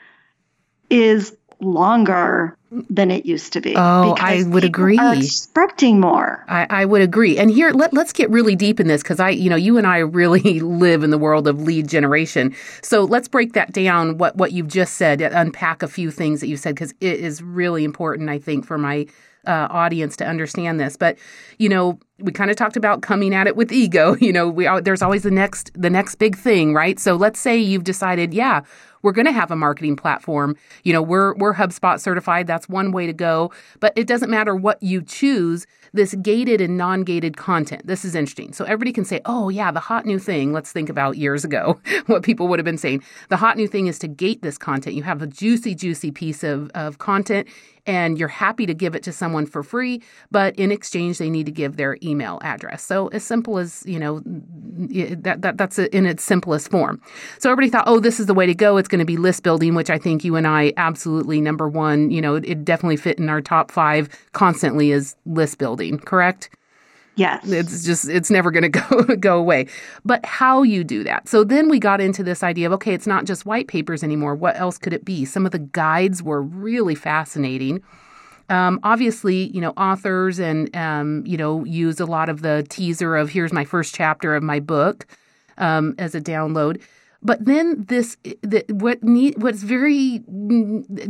is 0.89 1.35
longer 1.59 2.57
than 2.89 3.11
it 3.11 3.25
used 3.25 3.53
to 3.53 3.61
be. 3.61 3.73
Oh, 3.75 4.15
I 4.19 4.43
would 4.43 4.63
agree. 4.63 4.99
expecting 4.99 5.99
more. 5.99 6.43
I, 6.47 6.67
I, 6.69 6.85
would 6.85 7.01
agree. 7.01 7.37
And 7.37 7.49
here, 7.49 7.71
let, 7.71 7.93
let's 7.93 8.11
get 8.11 8.29
really 8.29 8.55
deep 8.55 8.79
in 8.79 8.87
this 8.87 9.01
because 9.01 9.19
I, 9.19 9.29
you 9.29 9.49
know, 9.49 9.55
you 9.55 9.77
and 9.77 9.87
I 9.87 9.99
really 9.99 10.59
live 10.59 11.03
in 11.03 11.09
the 11.09 11.17
world 11.17 11.47
of 11.47 11.61
lead 11.61 11.87
generation. 11.87 12.53
So 12.81 13.03
let's 13.03 13.27
break 13.27 13.53
that 13.53 13.71
down. 13.71 14.17
What 14.17 14.35
what 14.35 14.51
you've 14.51 14.67
just 14.67 14.95
said, 14.95 15.21
unpack 15.21 15.83
a 15.83 15.87
few 15.87 16.11
things 16.11 16.41
that 16.41 16.47
you 16.47 16.57
said 16.57 16.75
because 16.75 16.93
it 16.99 17.19
is 17.19 17.41
really 17.41 17.83
important. 17.83 18.29
I 18.29 18.39
think 18.39 18.65
for 18.65 18.77
my 18.77 19.07
uh, 19.47 19.67
audience 19.69 20.15
to 20.17 20.25
understand 20.25 20.79
this. 20.79 20.97
But 20.97 21.17
you 21.57 21.69
know, 21.69 21.99
we 22.19 22.31
kind 22.31 22.49
of 22.49 22.57
talked 22.57 22.77
about 22.77 23.01
coming 23.01 23.33
at 23.33 23.47
it 23.47 23.55
with 23.55 23.71
ego. 23.71 24.15
You 24.25 24.33
know, 24.33 24.49
we 24.49 24.67
there's 24.81 25.03
always 25.03 25.21
the 25.21 25.29
next 25.29 25.71
the 25.75 25.89
next 25.89 26.15
big 26.15 26.35
thing, 26.35 26.73
right? 26.73 26.99
So 26.99 27.15
let's 27.15 27.39
say 27.39 27.57
you've 27.57 27.83
decided, 27.83 28.33
yeah, 28.33 28.61
we're 29.05 29.11
going 29.11 29.27
to 29.27 29.31
have 29.31 29.51
a 29.51 29.55
marketing 29.55 29.95
platform. 29.95 30.55
You 30.83 30.93
know, 30.93 31.01
we're 31.01 31.35
we're 31.35 31.53
HubSpot 31.53 31.99
certified. 31.99 32.47
That's 32.47 32.67
one 32.67 32.91
way 32.91 33.05
to 33.05 33.13
go. 33.13 33.51
But 33.79 33.93
it 33.95 34.07
doesn't 34.07 34.31
matter 34.31 34.55
what 34.55 34.81
you 34.81 35.03
choose. 35.03 35.67
This 35.93 36.15
gated 36.15 36.59
and 36.59 36.75
non-gated 36.75 37.37
content. 37.37 37.85
This 37.85 38.03
is 38.03 38.15
interesting. 38.15 38.51
So 38.51 38.65
everybody 38.65 38.91
can 38.91 39.05
say, 39.05 39.21
"Oh 39.25 39.49
yeah, 39.49 39.71
the 39.71 39.79
hot 39.79 40.07
new 40.07 40.17
thing." 40.17 40.53
Let's 40.53 40.71
think 40.71 40.89
about 40.89 41.17
years 41.17 41.45
ago 41.45 41.79
what 42.07 42.23
people 42.23 42.47
would 42.47 42.57
have 42.57 42.65
been 42.65 42.79
saying. 42.79 43.03
The 43.29 43.37
hot 43.37 43.57
new 43.57 43.67
thing 43.67 43.85
is 43.85 43.99
to 43.99 44.07
gate 44.07 44.41
this 44.41 44.57
content. 44.57 44.95
You 44.95 45.03
have 45.03 45.21
a 45.21 45.27
juicy, 45.27 45.75
juicy 45.75 46.09
piece 46.09 46.43
of 46.43 46.71
of 46.73 46.97
content 46.97 47.47
and 47.85 48.17
you're 48.17 48.27
happy 48.27 48.65
to 48.65 48.73
give 48.73 48.95
it 48.95 49.03
to 49.03 49.11
someone 49.11 49.45
for 49.45 49.63
free, 49.63 50.01
but 50.31 50.55
in 50.55 50.71
exchange 50.71 51.17
they 51.17 51.29
need 51.29 51.45
to 51.45 51.51
give 51.51 51.77
their 51.77 51.97
email 52.03 52.39
address. 52.43 52.83
So 52.83 53.07
as 53.09 53.23
simple 53.23 53.57
as, 53.57 53.83
you 53.85 53.99
know, 53.99 54.21
that, 54.25 55.41
that 55.41 55.57
that's 55.57 55.79
in 55.79 56.05
its 56.05 56.23
simplest 56.23 56.69
form. 56.69 57.01
So 57.39 57.51
everybody 57.51 57.69
thought, 57.69 57.85
"Oh, 57.87 57.99
this 57.99 58.19
is 58.19 58.25
the 58.25 58.33
way 58.33 58.45
to 58.45 58.55
go. 58.55 58.77
It's 58.77 58.87
going 58.87 58.99
to 58.99 59.05
be 59.05 59.17
list 59.17 59.43
building," 59.43 59.75
which 59.75 59.89
I 59.89 59.97
think 59.97 60.23
you 60.23 60.35
and 60.35 60.47
I 60.47 60.73
absolutely 60.77 61.41
number 61.41 61.67
1, 61.67 62.11
you 62.11 62.21
know, 62.21 62.35
it 62.35 62.65
definitely 62.65 62.97
fit 62.97 63.19
in 63.19 63.29
our 63.29 63.41
top 63.41 63.71
5 63.71 64.09
constantly 64.33 64.91
is 64.91 65.15
list 65.25 65.57
building, 65.57 65.99
correct? 65.99 66.49
Yes. 67.15 67.49
It's 67.49 67.85
just 67.85 68.09
it's 68.09 68.29
never 68.29 68.51
going 68.51 68.63
to 68.69 68.69
go 68.69 69.03
go 69.15 69.37
away. 69.37 69.67
But 70.03 70.25
how 70.25 70.63
you 70.63 70.83
do 70.83 71.03
that. 71.03 71.27
So 71.27 71.43
then 71.43 71.69
we 71.69 71.79
got 71.79 72.01
into 72.01 72.23
this 72.23 72.43
idea 72.43 72.67
of 72.67 72.73
okay, 72.73 72.93
it's 72.93 73.07
not 73.07 73.25
just 73.25 73.45
white 73.45 73.67
papers 73.67 74.03
anymore. 74.03 74.35
What 74.35 74.57
else 74.57 74.77
could 74.77 74.93
it 74.93 75.05
be? 75.05 75.25
Some 75.25 75.45
of 75.45 75.51
the 75.51 75.59
guides 75.59 76.21
were 76.21 76.41
really 76.41 76.95
fascinating. 76.95 77.81
Um, 78.47 78.79
obviously, 78.83 79.49
you 79.55 79.61
know, 79.61 79.71
authors 79.71 80.39
and 80.39 80.75
um, 80.75 81.23
you 81.25 81.37
know 81.37 81.63
use 81.63 81.99
a 81.99 82.05
lot 82.05 82.29
of 82.29 82.41
the 82.41 82.65
teaser 82.69 83.15
of 83.15 83.29
here's 83.29 83.53
my 83.53 83.65
first 83.65 83.95
chapter 83.95 84.35
of 84.35 84.43
my 84.43 84.59
book 84.59 85.07
um, 85.57 85.95
as 85.97 86.15
a 86.15 86.21
download. 86.21 86.81
But 87.25 87.43
then 87.43 87.83
this, 87.85 88.17
the, 88.43 88.63
what 88.69 89.01
need, 89.03 89.41
what's 89.41 89.63
very 89.63 90.19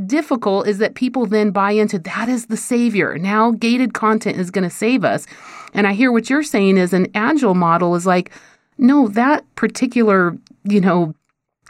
difficult 0.06 0.65
is 0.65 0.78
that 0.78 0.95
people 0.95 1.25
then 1.25 1.51
buy 1.51 1.71
into 1.71 1.99
that 1.99 2.30
is 2.30 2.45
the 2.45 2.56
savior. 2.56 3.17
Now 3.17 3.51
gated 3.51 3.93
content 3.93 4.38
is 4.38 4.49
going 4.49 4.63
to 4.63 4.69
save 4.69 5.04
us. 5.04 5.28
And 5.73 5.86
I 5.86 5.91
hear 5.91 6.13
what 6.13 6.30
you're 6.30 6.41
saying 6.41 6.78
is 6.78 6.93
an 6.93 7.08
agile 7.13 7.54
model 7.54 7.95
is 7.95 8.06
like, 8.06 8.32
no, 8.78 9.10
that 9.10 9.43
particular, 9.56 10.38
you 10.63 10.80
know, 10.80 11.13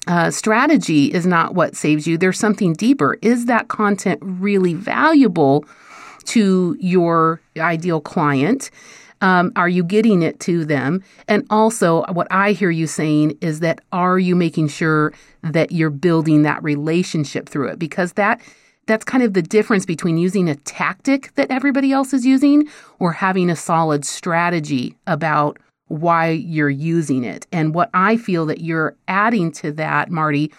uh, 0.08 0.30
strategy 0.30 1.12
is 1.12 1.26
not 1.26 1.56
what 1.56 1.76
saves 1.76 2.06
you. 2.06 2.16
There's 2.16 2.38
something 2.38 2.74
deeper. 2.74 3.18
Is 3.24 3.48
that 3.48 3.68
content 3.68 4.20
really 4.22 4.76
valuable 4.76 5.66
to 6.26 6.78
your 6.80 7.42
ideal 7.58 8.00
client? 8.00 8.70
Um, 9.26 9.52
are 9.56 9.68
you 9.68 9.84
getting 9.84 10.22
it 10.22 10.40
to 10.42 10.66
them? 10.66 11.04
And 11.28 11.48
also, 11.50 12.04
what 12.12 12.28
I 12.30 12.52
hear 12.52 12.70
you 12.70 12.86
saying 12.86 13.40
is 13.42 13.60
that 13.62 13.82
are 13.92 14.20
you 14.20 14.36
making 14.36 14.68
sure 14.68 15.14
that 15.42 15.72
you're 15.72 15.90
building 15.90 16.44
that 16.44 16.62
relationship 16.62 17.50
through 17.50 17.70
it? 17.70 17.80
Because 17.80 18.14
that 18.14 18.40
that's 18.86 19.04
kind 19.04 19.24
of 19.24 19.34
the 19.34 19.42
difference 19.42 19.84
between 19.84 20.20
using 20.20 20.48
a 20.48 20.54
tactic 20.58 21.34
that 21.34 21.50
everybody 21.50 21.92
else 21.92 22.14
is 22.14 22.24
using 22.24 22.68
or 23.00 23.14
having 23.14 23.50
a 23.50 23.56
solid 23.56 24.06
strategy 24.06 24.96
about 25.08 25.58
why 25.88 26.30
you're 26.30 26.70
using 26.70 27.24
it. 27.24 27.48
And 27.52 27.74
what 27.74 27.90
I 27.96 28.18
feel 28.18 28.46
that 28.46 28.62
you're 28.62 28.96
adding 29.08 29.52
to 29.54 29.72
that, 29.72 30.12
Marti, 30.12 30.52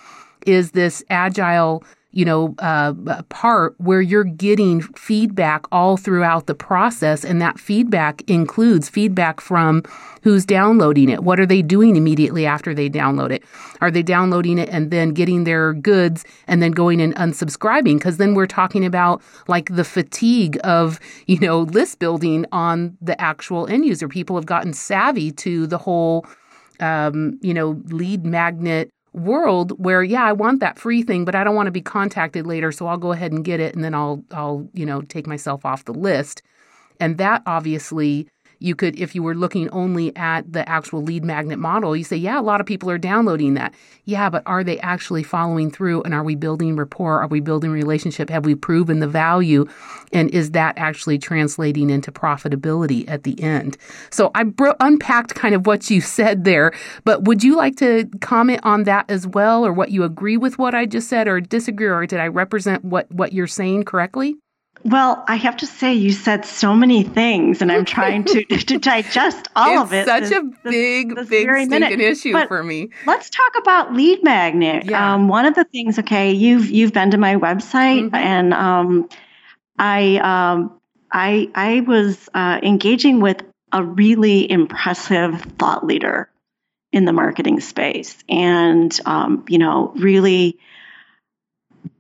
is 0.44 0.72
this 0.72 1.04
agile 1.08 1.84
you 2.16 2.24
know, 2.24 2.54
uh, 2.60 2.94
part 3.28 3.74
where 3.76 4.00
you're 4.00 4.24
getting 4.24 4.80
feedback 4.80 5.66
all 5.70 5.98
throughout 5.98 6.46
the 6.46 6.54
process. 6.54 7.26
And 7.26 7.42
that 7.42 7.60
feedback 7.60 8.22
includes 8.26 8.88
feedback 8.88 9.38
from 9.38 9.82
who's 10.22 10.46
downloading 10.46 11.10
it. 11.10 11.22
What 11.22 11.38
are 11.38 11.44
they 11.44 11.60
doing 11.60 11.94
immediately 11.94 12.46
after 12.46 12.72
they 12.72 12.88
download 12.88 13.32
it? 13.32 13.44
Are 13.82 13.90
they 13.90 14.02
downloading 14.02 14.56
it 14.56 14.70
and 14.70 14.90
then 14.90 15.10
getting 15.10 15.44
their 15.44 15.74
goods 15.74 16.24
and 16.46 16.62
then 16.62 16.72
going 16.72 17.02
and 17.02 17.14
unsubscribing? 17.16 17.98
Because 17.98 18.16
then 18.16 18.32
we're 18.32 18.46
talking 18.46 18.86
about 18.86 19.20
like 19.46 19.76
the 19.76 19.84
fatigue 19.84 20.58
of, 20.64 20.98
you 21.26 21.38
know, 21.38 21.60
list 21.60 21.98
building 21.98 22.46
on 22.50 22.96
the 23.02 23.20
actual 23.20 23.66
end 23.66 23.84
user. 23.84 24.08
People 24.08 24.36
have 24.36 24.46
gotten 24.46 24.72
savvy 24.72 25.32
to 25.32 25.66
the 25.66 25.76
whole, 25.76 26.24
um, 26.80 27.38
you 27.42 27.52
know, 27.52 27.78
lead 27.90 28.24
magnet 28.24 28.90
world 29.16 29.72
where 29.82 30.02
yeah 30.02 30.24
I 30.24 30.32
want 30.32 30.60
that 30.60 30.78
free 30.78 31.02
thing 31.02 31.24
but 31.24 31.34
I 31.34 31.42
don't 31.42 31.54
want 31.54 31.68
to 31.68 31.72
be 31.72 31.80
contacted 31.80 32.46
later 32.46 32.70
so 32.70 32.86
I'll 32.86 32.98
go 32.98 33.12
ahead 33.12 33.32
and 33.32 33.44
get 33.44 33.60
it 33.60 33.74
and 33.74 33.82
then 33.82 33.94
I'll 33.94 34.22
I'll 34.30 34.68
you 34.74 34.84
know 34.84 35.00
take 35.02 35.26
myself 35.26 35.64
off 35.64 35.84
the 35.86 35.94
list. 35.94 36.42
And 37.00 37.18
that 37.18 37.42
obviously 37.46 38.28
you 38.58 38.74
could, 38.74 38.98
if 38.98 39.14
you 39.14 39.22
were 39.22 39.34
looking 39.34 39.68
only 39.70 40.14
at 40.16 40.52
the 40.52 40.68
actual 40.68 41.02
lead 41.02 41.24
magnet 41.24 41.58
model, 41.58 41.96
you 41.96 42.04
say, 42.04 42.16
yeah, 42.16 42.40
a 42.40 42.42
lot 42.42 42.60
of 42.60 42.66
people 42.66 42.90
are 42.90 42.98
downloading 42.98 43.54
that. 43.54 43.74
Yeah, 44.04 44.30
but 44.30 44.42
are 44.46 44.64
they 44.64 44.78
actually 44.80 45.22
following 45.22 45.70
through? 45.70 46.02
And 46.02 46.14
are 46.14 46.22
we 46.22 46.34
building 46.34 46.76
rapport? 46.76 47.20
Are 47.20 47.26
we 47.26 47.40
building 47.40 47.70
relationship? 47.70 48.30
Have 48.30 48.44
we 48.44 48.54
proven 48.54 49.00
the 49.00 49.08
value? 49.08 49.66
And 50.12 50.30
is 50.30 50.52
that 50.52 50.74
actually 50.78 51.18
translating 51.18 51.90
into 51.90 52.12
profitability 52.12 53.08
at 53.08 53.24
the 53.24 53.40
end? 53.42 53.76
So 54.10 54.30
I 54.34 54.44
bro- 54.44 54.76
unpacked 54.80 55.34
kind 55.34 55.54
of 55.54 55.66
what 55.66 55.90
you 55.90 56.00
said 56.00 56.44
there, 56.44 56.72
but 57.04 57.24
would 57.24 57.42
you 57.42 57.56
like 57.56 57.76
to 57.76 58.08
comment 58.20 58.60
on 58.62 58.84
that 58.84 59.10
as 59.10 59.26
well, 59.26 59.66
or 59.66 59.72
what 59.72 59.90
you 59.90 60.04
agree 60.04 60.36
with 60.36 60.58
what 60.58 60.74
I 60.74 60.86
just 60.86 61.08
said, 61.08 61.28
or 61.28 61.40
disagree, 61.40 61.88
or 61.88 62.06
did 62.06 62.20
I 62.20 62.28
represent 62.28 62.84
what, 62.84 63.10
what 63.10 63.32
you're 63.32 63.46
saying 63.46 63.84
correctly? 63.84 64.36
Well, 64.86 65.24
I 65.26 65.34
have 65.34 65.56
to 65.58 65.66
say, 65.66 65.94
you 65.94 66.12
said 66.12 66.44
so 66.44 66.72
many 66.72 67.02
things, 67.02 67.60
and 67.60 67.72
I'm 67.72 67.84
trying 67.84 68.22
to 68.24 68.44
to 68.44 68.78
digest 68.78 69.48
all 69.56 69.82
it's 69.82 69.82
of 69.82 69.92
it. 69.92 70.06
Such 70.06 70.22
this, 70.22 70.30
a 70.30 70.42
big, 70.62 71.08
this, 71.16 71.28
this 71.28 71.28
big 71.28 71.68
minute. 71.68 72.00
issue 72.00 72.32
but 72.32 72.46
for 72.46 72.62
me. 72.62 72.90
Let's 73.04 73.28
talk 73.28 73.56
about 73.58 73.94
lead 73.94 74.22
magnet. 74.22 74.84
Yeah. 74.84 75.14
Um, 75.14 75.26
one 75.26 75.44
of 75.44 75.56
the 75.56 75.64
things, 75.64 75.98
okay, 75.98 76.30
you've 76.30 76.70
you've 76.70 76.92
been 76.92 77.10
to 77.10 77.18
my 77.18 77.34
website, 77.34 78.04
mm-hmm. 78.04 78.14
and 78.14 78.54
um, 78.54 79.08
I 79.76 80.18
um, 80.18 80.80
I 81.10 81.50
I 81.56 81.80
was 81.80 82.28
uh, 82.32 82.60
engaging 82.62 83.18
with 83.18 83.42
a 83.72 83.82
really 83.82 84.48
impressive 84.48 85.40
thought 85.58 85.84
leader 85.84 86.30
in 86.92 87.06
the 87.06 87.12
marketing 87.12 87.58
space, 87.58 88.16
and 88.28 88.96
um, 89.04 89.44
you 89.48 89.58
know, 89.58 89.92
really 89.96 90.60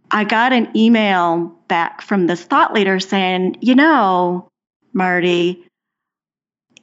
I 0.08 0.22
got 0.22 0.52
an 0.52 0.76
email 0.76 1.55
back 1.68 2.02
from 2.02 2.26
this 2.26 2.42
thought 2.42 2.72
leader 2.72 3.00
saying, 3.00 3.58
you 3.60 3.74
know, 3.74 4.48
Marti, 4.92 5.66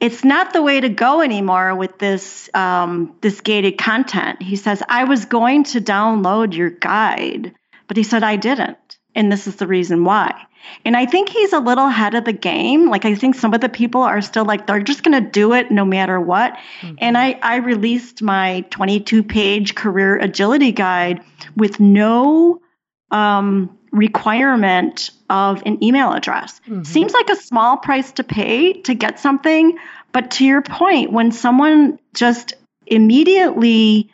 it's 0.00 0.24
not 0.24 0.52
the 0.52 0.62
way 0.62 0.80
to 0.80 0.88
go 0.88 1.20
anymore 1.20 1.74
with 1.74 1.98
this 1.98 2.50
um, 2.54 3.16
this 3.20 3.40
gated 3.40 3.78
content. 3.78 4.42
He 4.42 4.56
says, 4.56 4.82
I 4.88 5.04
was 5.04 5.24
going 5.24 5.64
to 5.64 5.80
download 5.80 6.54
your 6.54 6.70
guide, 6.70 7.54
but 7.88 7.96
he 7.96 8.02
said 8.02 8.22
I 8.22 8.36
didn't, 8.36 8.98
and 9.14 9.30
this 9.30 9.46
is 9.46 9.56
the 9.56 9.66
reason 9.66 10.04
why. 10.04 10.46
And 10.84 10.96
I 10.96 11.06
think 11.06 11.28
he's 11.28 11.52
a 11.52 11.58
little 11.58 11.86
ahead 11.86 12.14
of 12.14 12.24
the 12.24 12.32
game. 12.32 12.88
Like 12.88 13.04
I 13.04 13.14
think 13.14 13.34
some 13.34 13.54
of 13.54 13.60
the 13.60 13.68
people 13.68 14.02
are 14.02 14.20
still 14.20 14.44
like 14.44 14.66
they're 14.66 14.82
just 14.82 15.02
going 15.02 15.22
to 15.22 15.30
do 15.30 15.52
it 15.52 15.70
no 15.70 15.84
matter 15.84 16.20
what. 16.20 16.54
Mm-hmm. 16.80 16.94
And 16.98 17.18
I 17.18 17.38
I 17.42 17.56
released 17.56 18.22
my 18.22 18.62
22 18.70 19.22
page 19.22 19.74
career 19.74 20.18
agility 20.18 20.72
guide 20.72 21.22
with 21.56 21.80
no 21.80 22.60
um, 23.10 23.78
requirement 23.94 25.10
of 25.30 25.62
an 25.64 25.82
email 25.82 26.12
address. 26.12 26.60
Mm-hmm. 26.68 26.82
Seems 26.82 27.12
like 27.12 27.30
a 27.30 27.36
small 27.36 27.76
price 27.76 28.12
to 28.12 28.24
pay 28.24 28.74
to 28.82 28.94
get 28.94 29.20
something, 29.20 29.78
but 30.12 30.32
to 30.32 30.44
your 30.44 30.62
point, 30.62 31.12
when 31.12 31.32
someone 31.32 31.98
just 32.12 32.54
immediately 32.86 34.12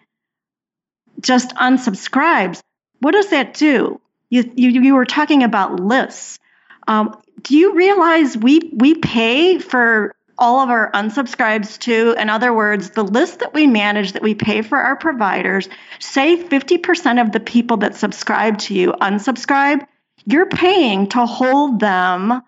just 1.20 1.54
unsubscribes, 1.56 2.60
what 3.00 3.12
does 3.12 3.30
that 3.30 3.54
do? 3.54 4.00
You 4.28 4.50
you, 4.54 4.68
you 4.70 4.94
were 4.94 5.06
talking 5.06 5.42
about 5.42 5.80
lists. 5.80 6.38
Um, 6.86 7.20
do 7.42 7.56
you 7.56 7.74
realize 7.74 8.36
we 8.36 8.70
we 8.72 8.94
pay 8.94 9.58
for 9.58 10.14
all 10.40 10.60
of 10.60 10.70
our 10.70 10.90
unsubscribes 10.92 11.78
to. 11.80 12.16
In 12.18 12.28
other 12.28 12.52
words, 12.52 12.90
the 12.90 13.04
list 13.04 13.40
that 13.40 13.54
we 13.54 13.66
manage 13.66 14.12
that 14.12 14.22
we 14.22 14.34
pay 14.34 14.62
for 14.62 14.78
our 14.78 14.96
providers, 14.96 15.68
say 15.98 16.42
50% 16.42 17.20
of 17.20 17.32
the 17.32 17.40
people 17.40 17.76
that 17.78 17.94
subscribe 17.94 18.58
to 18.58 18.74
you 18.74 18.92
unsubscribe, 18.92 19.86
you're 20.24 20.48
paying 20.48 21.08
to 21.10 21.26
hold 21.26 21.78
them 21.78 22.42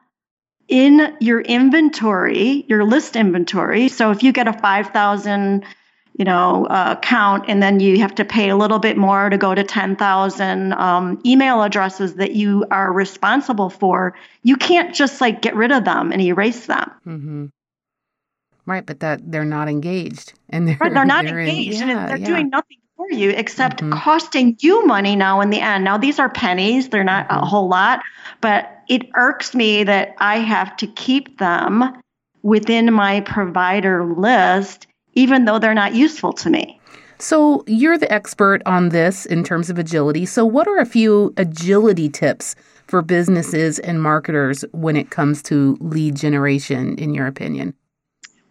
in 0.68 1.16
your 1.20 1.40
inventory, 1.40 2.64
your 2.68 2.84
list 2.84 3.14
inventory. 3.14 3.88
So 3.88 4.10
if 4.10 4.22
you 4.22 4.32
get 4.32 4.48
a 4.48 4.52
5,000 4.52 5.64
you 6.18 6.26
know, 6.26 6.66
uh, 6.66 6.96
count, 6.96 7.44
and 7.48 7.62
then 7.62 7.80
you 7.80 8.00
have 8.00 8.14
to 8.16 8.24
pay 8.24 8.50
a 8.50 8.56
little 8.56 8.78
bit 8.78 8.96
more 8.96 9.30
to 9.30 9.38
go 9.38 9.54
to 9.54 9.64
10,000 9.64 10.72
um, 10.74 11.20
email 11.24 11.62
addresses 11.62 12.14
that 12.16 12.32
you 12.32 12.66
are 12.70 12.92
responsible 12.92 13.70
for. 13.70 14.14
You 14.42 14.56
can't 14.56 14.94
just 14.94 15.20
like 15.20 15.40
get 15.40 15.56
rid 15.56 15.72
of 15.72 15.84
them 15.84 16.12
and 16.12 16.20
erase 16.20 16.66
them. 16.66 16.90
Mm-hmm. 17.06 17.46
Right, 18.64 18.86
but 18.86 19.00
that 19.00 19.20
they're 19.30 19.44
not 19.44 19.68
engaged, 19.68 20.34
and 20.50 20.68
they're 20.68 20.78
right, 20.80 20.92
they're 20.92 21.04
not 21.04 21.24
they're 21.24 21.40
engaged, 21.40 21.80
in, 21.82 21.88
yeah, 21.88 22.00
and 22.00 22.08
they're 22.08 22.16
yeah. 22.18 22.26
doing 22.26 22.50
nothing 22.50 22.78
for 22.96 23.10
you 23.10 23.30
except 23.30 23.78
mm-hmm. 23.78 23.92
costing 23.92 24.56
you 24.60 24.86
money 24.86 25.16
now 25.16 25.40
in 25.40 25.50
the 25.50 25.60
end. 25.60 25.84
Now 25.84 25.98
these 25.98 26.18
are 26.18 26.28
pennies; 26.28 26.88
they're 26.88 27.04
not 27.04 27.28
mm-hmm. 27.28 27.42
a 27.42 27.46
whole 27.46 27.68
lot, 27.68 28.00
but 28.40 28.70
it 28.88 29.08
irks 29.14 29.54
me 29.54 29.84
that 29.84 30.14
I 30.18 30.38
have 30.38 30.76
to 30.78 30.86
keep 30.86 31.38
them 31.38 32.02
within 32.42 32.92
my 32.92 33.20
provider 33.20 34.04
list, 34.04 34.86
even 35.14 35.44
though 35.44 35.58
they're 35.58 35.74
not 35.74 35.94
useful 35.94 36.32
to 36.34 36.50
me. 36.50 36.80
So 37.18 37.62
you're 37.68 37.98
the 37.98 38.12
expert 38.12 38.62
on 38.66 38.88
this 38.88 39.26
in 39.26 39.44
terms 39.44 39.70
of 39.70 39.78
agility. 39.78 40.26
So 40.26 40.44
what 40.44 40.66
are 40.66 40.78
a 40.78 40.84
few 40.84 41.32
agility 41.36 42.08
tips 42.08 42.56
for 42.88 43.00
businesses 43.00 43.78
and 43.78 44.02
marketers 44.02 44.64
when 44.72 44.96
it 44.96 45.10
comes 45.10 45.40
to 45.44 45.76
lead 45.80 46.16
generation, 46.16 46.96
in 46.96 47.14
your 47.14 47.28
opinion? 47.28 47.74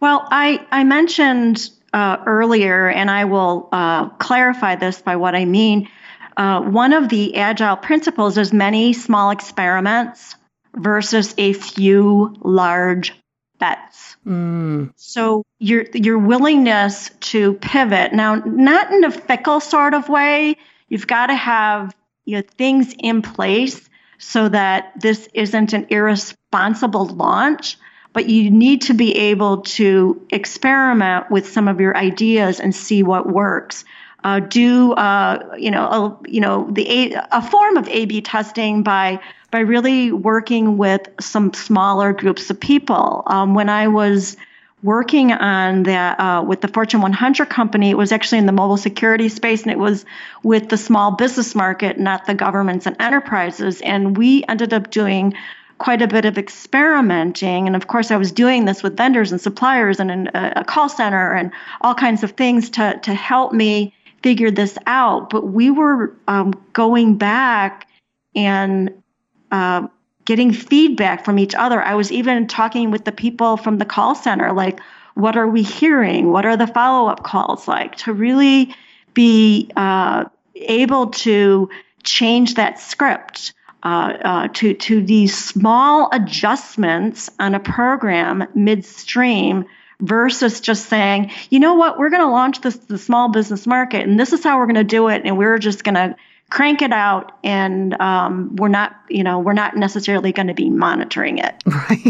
Well, 0.02 0.26
I, 0.28 0.66
I 0.72 0.82
mentioned 0.82 1.70
uh, 1.92 2.16
earlier, 2.26 2.88
and 2.88 3.08
I 3.08 3.24
will 3.26 3.68
uh, 3.70 4.08
clarify 4.08 4.74
this 4.74 5.00
by 5.00 5.14
what 5.14 5.36
I 5.36 5.44
mean. 5.44 5.88
Uh, 6.36 6.60
one 6.60 6.92
of 6.92 7.08
the 7.08 7.36
agile 7.36 7.76
principles 7.76 8.36
is 8.36 8.52
many 8.52 8.94
small 8.94 9.30
experiments 9.30 10.34
versus 10.74 11.36
a 11.38 11.52
few 11.52 12.34
large 12.40 13.14
bets. 13.60 14.16
Mm. 14.26 14.92
So 14.96 15.44
your 15.60 15.84
your 15.94 16.18
willingness 16.18 17.10
to 17.30 17.52
pivot 17.54 18.12
now, 18.12 18.34
not 18.44 18.90
in 18.90 19.04
a 19.04 19.10
fickle 19.12 19.60
sort 19.60 19.94
of 19.94 20.08
way. 20.08 20.56
You've 20.88 21.06
got 21.06 21.28
to 21.28 21.36
have 21.36 21.94
you 22.24 22.38
know, 22.38 22.42
things 22.58 22.92
in 22.98 23.22
place 23.22 23.88
so 24.18 24.48
that 24.48 24.94
this 25.00 25.28
isn't 25.32 25.72
an 25.74 25.86
irresponsible 25.90 27.06
launch 27.06 27.78
but 28.12 28.28
you 28.28 28.50
need 28.50 28.82
to 28.82 28.94
be 28.94 29.16
able 29.16 29.62
to 29.62 30.26
experiment 30.30 31.30
with 31.30 31.50
some 31.50 31.68
of 31.68 31.80
your 31.80 31.96
ideas 31.96 32.60
and 32.60 32.74
see 32.74 33.02
what 33.02 33.28
works. 33.28 33.84
Uh, 34.24 34.38
do 34.38 34.92
uh, 34.92 35.56
you 35.58 35.70
know 35.70 35.84
a, 35.84 36.28
you 36.28 36.40
know 36.40 36.68
the 36.70 37.14
a, 37.14 37.26
a 37.32 37.42
form 37.42 37.76
of 37.76 37.88
A/B 37.88 38.20
testing 38.20 38.82
by 38.82 39.20
by 39.50 39.60
really 39.60 40.12
working 40.12 40.78
with 40.78 41.08
some 41.20 41.52
smaller 41.52 42.12
groups 42.12 42.48
of 42.50 42.60
people. 42.60 43.22
Um, 43.26 43.54
when 43.54 43.68
I 43.68 43.88
was 43.88 44.36
working 44.82 45.32
on 45.32 45.84
that 45.84 46.18
uh, 46.18 46.42
with 46.42 46.60
the 46.60 46.68
Fortune 46.68 47.02
100 47.02 47.48
company, 47.48 47.90
it 47.90 47.96
was 47.96 48.10
actually 48.12 48.38
in 48.38 48.46
the 48.46 48.52
mobile 48.52 48.76
security 48.76 49.28
space, 49.28 49.62
and 49.62 49.70
it 49.70 49.78
was 49.78 50.04
with 50.42 50.68
the 50.68 50.76
small 50.76 51.12
business 51.12 51.54
market, 51.54 51.98
not 51.98 52.26
the 52.26 52.34
governments 52.34 52.86
and 52.86 52.96
enterprises. 53.00 53.80
And 53.80 54.16
we 54.16 54.44
ended 54.48 54.72
up 54.72 54.90
doing 54.90 55.34
quite 55.82 56.00
a 56.00 56.06
bit 56.06 56.24
of 56.24 56.38
experimenting. 56.38 57.66
And 57.66 57.74
of 57.74 57.88
course, 57.88 58.12
I 58.12 58.16
was 58.16 58.30
doing 58.30 58.66
this 58.66 58.84
with 58.84 58.96
vendors 58.96 59.32
and 59.32 59.40
suppliers 59.40 59.98
and 59.98 60.30
a 60.32 60.64
call 60.64 60.88
center 60.88 61.34
and 61.34 61.50
all 61.80 61.92
kinds 61.92 62.22
of 62.22 62.30
things 62.30 62.70
to, 62.70 63.00
to 63.02 63.12
help 63.12 63.52
me 63.52 63.92
figure 64.22 64.52
this 64.52 64.78
out. 64.86 65.28
But 65.28 65.48
we 65.48 65.72
were 65.72 66.16
um, 66.28 66.54
going 66.72 67.18
back 67.18 67.88
and 68.36 69.02
uh, 69.50 69.88
getting 70.24 70.52
feedback 70.52 71.24
from 71.24 71.40
each 71.40 71.56
other. 71.56 71.82
I 71.82 71.96
was 71.96 72.12
even 72.12 72.46
talking 72.46 72.92
with 72.92 73.04
the 73.04 73.10
people 73.10 73.56
from 73.56 73.78
the 73.78 73.84
call 73.84 74.14
center, 74.14 74.52
like, 74.52 74.78
what 75.14 75.36
are 75.36 75.48
we 75.48 75.64
hearing? 75.64 76.30
What 76.30 76.46
are 76.46 76.56
the 76.56 76.68
follow 76.68 77.10
up 77.10 77.24
calls 77.24 77.66
like? 77.66 77.96
To 77.96 78.12
really 78.12 78.72
be 79.14 79.68
uh, 79.74 80.26
able 80.54 81.08
to 81.08 81.68
change 82.04 82.54
that 82.54 82.78
script 82.78 83.52
uh, 83.82 84.12
uh, 84.24 84.48
to 84.48 84.74
to 84.74 85.02
these 85.02 85.36
small 85.36 86.08
adjustments 86.12 87.30
on 87.38 87.54
a 87.54 87.60
program 87.60 88.46
midstream 88.54 89.64
versus 90.00 90.60
just 90.60 90.88
saying, 90.88 91.30
you 91.50 91.60
know 91.60 91.74
what, 91.74 91.98
we're 91.98 92.10
going 92.10 92.22
to 92.22 92.30
launch 92.30 92.60
this 92.60 92.76
the 92.76 92.98
small 92.98 93.30
business 93.30 93.66
market, 93.66 94.06
and 94.06 94.18
this 94.18 94.32
is 94.32 94.44
how 94.44 94.58
we're 94.58 94.66
going 94.66 94.74
to 94.76 94.84
do 94.84 95.08
it, 95.08 95.22
and 95.24 95.36
we're 95.38 95.58
just 95.58 95.84
going 95.84 95.94
to 95.94 96.16
crank 96.52 96.82
it 96.82 96.92
out 96.92 97.32
and 97.42 97.98
um, 97.98 98.54
we're 98.56 98.68
not 98.68 98.94
you 99.08 99.24
know 99.24 99.38
we're 99.38 99.54
not 99.54 99.74
necessarily 99.74 100.32
going 100.32 100.48
to 100.48 100.54
be 100.54 100.68
monitoring 100.68 101.38
it. 101.38 101.54
Right. 101.66 102.08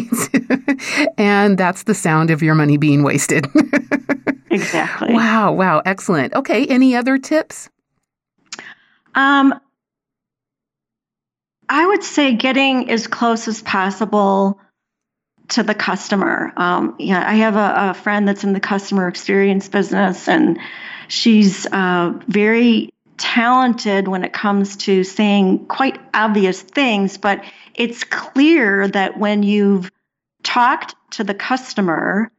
And 1.19 1.57
that's 1.57 1.85
the 1.85 1.95
sound 1.95 2.31
of 2.31 2.43
your 2.43 2.55
money 2.55 2.77
being 2.77 3.03
wasted. 3.05 3.47
Exactly. 4.51 5.15
Wow 5.15 5.53
wow 5.53 5.81
excellent. 5.87 6.35
Okay 6.35 6.67
any 6.67 6.95
other 6.95 7.17
tips? 7.17 7.71
Um, 9.15 9.59
I 11.75 11.87
would 11.87 12.05
say 12.05 12.35
getting 12.35 12.91
as 12.91 13.07
close 13.07 13.49
as 13.49 13.63
possible 13.63 14.61
to 15.49 15.63
the 15.63 15.75
customer. 15.75 16.53
Um, 16.55 16.97
yeah, 16.99 17.27
I 17.27 17.37
have 17.37 17.57
a, 17.57 17.91
a, 17.91 17.95
friend 17.95 18.29
that's 18.29 18.45
in 18.45 18.53
the 18.53 18.61
customer 18.61 19.09
experience 19.09 19.71
business, 19.71 20.29
and 20.29 20.59
she's 21.09 21.65
uh, 21.65 22.13
very 22.29 22.91
talented 23.17 24.07
when 24.07 24.23
it 24.23 24.35
comes 24.35 24.77
to 24.77 25.03
saying 25.03 25.65
quite 25.65 25.99
obvious 26.13 26.61
things. 26.61 27.17
But 27.17 27.43
it's 27.75 28.05
clear 28.05 28.87
that 28.89 29.19
when 29.19 29.43
you've 29.43 29.91
talked 30.43 30.95
to 31.13 31.25
the 31.25 31.35
customer, 31.35 32.31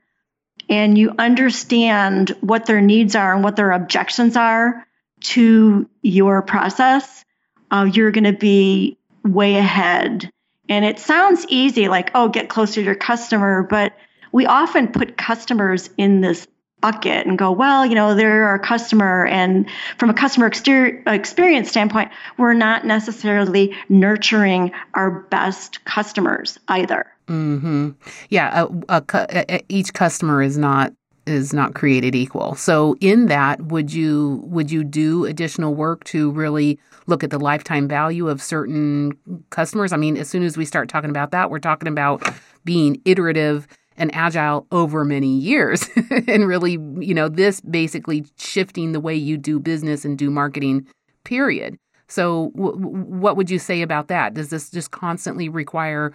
and 0.69 0.95
you 0.95 1.11
understand 1.17 2.37
what 2.41 2.67
their 2.67 2.81
needs 2.81 3.15
are 3.15 3.33
and 3.33 3.43
what 3.43 3.55
their 3.55 3.71
objections 3.71 4.37
are 4.37 4.85
to 5.21 5.89
your 6.03 6.43
process, 6.43 7.25
uh, 7.71 7.89
you're 7.91 8.11
going 8.11 8.25
to 8.25 8.33
be 8.33 8.99
way 9.23 9.55
ahead. 9.55 10.29
And 10.69 10.85
it 10.85 10.99
sounds 10.99 11.45
easy, 11.49 11.87
like, 11.89 12.11
oh, 12.15 12.29
get 12.29 12.49
closer 12.49 12.75
to 12.75 12.83
your 12.83 12.95
customer, 12.95 13.63
but 13.69 13.93
we 14.31 14.45
often 14.45 14.87
put 14.87 15.17
customers 15.17 15.89
in 15.97 16.21
this 16.21 16.47
bucket 16.79 17.25
and 17.25 17.37
go, 17.37 17.51
well, 17.51 17.85
you 17.85 17.95
know, 17.95 18.13
they're 18.13 18.45
our 18.45 18.59
customer. 18.59 19.25
And 19.25 19.69
from 19.97 20.09
a 20.09 20.13
customer 20.13 20.47
experience 20.47 21.69
standpoint, 21.69 22.11
we're 22.37 22.53
not 22.53 22.85
necessarily 22.85 23.73
nurturing 23.87 24.71
our 24.93 25.09
best 25.09 25.83
customers 25.85 26.59
either. 26.67 27.05
Mm-hmm. 27.27 27.91
Yeah, 28.29 28.67
a, 28.89 28.97
a, 28.97 29.03
a, 29.49 29.65
each 29.69 29.93
customer 29.93 30.41
is 30.41 30.57
not 30.57 30.91
is 31.25 31.53
not 31.53 31.73
created 31.73 32.15
equal. 32.15 32.55
So 32.55 32.95
in 32.99 33.27
that, 33.27 33.61
would 33.65 33.93
you 33.93 34.41
would 34.45 34.71
you 34.71 34.83
do 34.83 35.25
additional 35.25 35.73
work 35.73 36.03
to 36.05 36.31
really 36.31 36.79
look 37.07 37.23
at 37.23 37.29
the 37.29 37.39
lifetime 37.39 37.87
value 37.87 38.27
of 38.27 38.41
certain 38.41 39.13
customers? 39.49 39.93
I 39.93 39.97
mean, 39.97 40.17
as 40.17 40.29
soon 40.29 40.43
as 40.43 40.57
we 40.57 40.65
start 40.65 40.89
talking 40.89 41.09
about 41.09 41.31
that, 41.31 41.49
we're 41.49 41.59
talking 41.59 41.87
about 41.87 42.27
being 42.65 43.01
iterative 43.05 43.67
and 43.95 44.13
agile 44.15 44.65
over 44.71 45.05
many 45.05 45.37
years 45.37 45.87
and 46.27 46.47
really, 46.47 46.73
you 46.99 47.13
know, 47.13 47.29
this 47.29 47.61
basically 47.61 48.25
shifting 48.37 48.91
the 48.91 48.99
way 48.99 49.15
you 49.15 49.37
do 49.37 49.59
business 49.59 50.03
and 50.03 50.17
do 50.17 50.31
marketing 50.31 50.87
period. 51.23 51.77
So 52.07 52.51
w- 52.55 52.75
what 52.75 53.37
would 53.37 53.49
you 53.51 53.59
say 53.59 53.81
about 53.81 54.07
that? 54.07 54.33
Does 54.33 54.49
this 54.49 54.71
just 54.71 54.91
constantly 54.91 55.47
require 55.47 56.11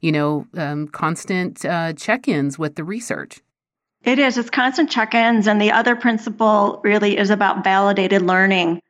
you 0.00 0.12
know, 0.12 0.46
um, 0.56 0.88
constant 0.88 1.64
uh, 1.64 1.92
check 1.92 2.28
ins 2.28 2.58
with 2.58 2.76
the 2.76 2.84
research. 2.84 3.40
It 4.04 4.18
is. 4.18 4.38
It's 4.38 4.50
constant 4.50 4.90
check 4.90 5.14
ins. 5.14 5.46
And 5.46 5.60
the 5.60 5.72
other 5.72 5.94
principle 5.94 6.80
really 6.82 7.16
is 7.18 7.30
about 7.30 7.64
validated 7.64 8.22
learning 8.22 8.80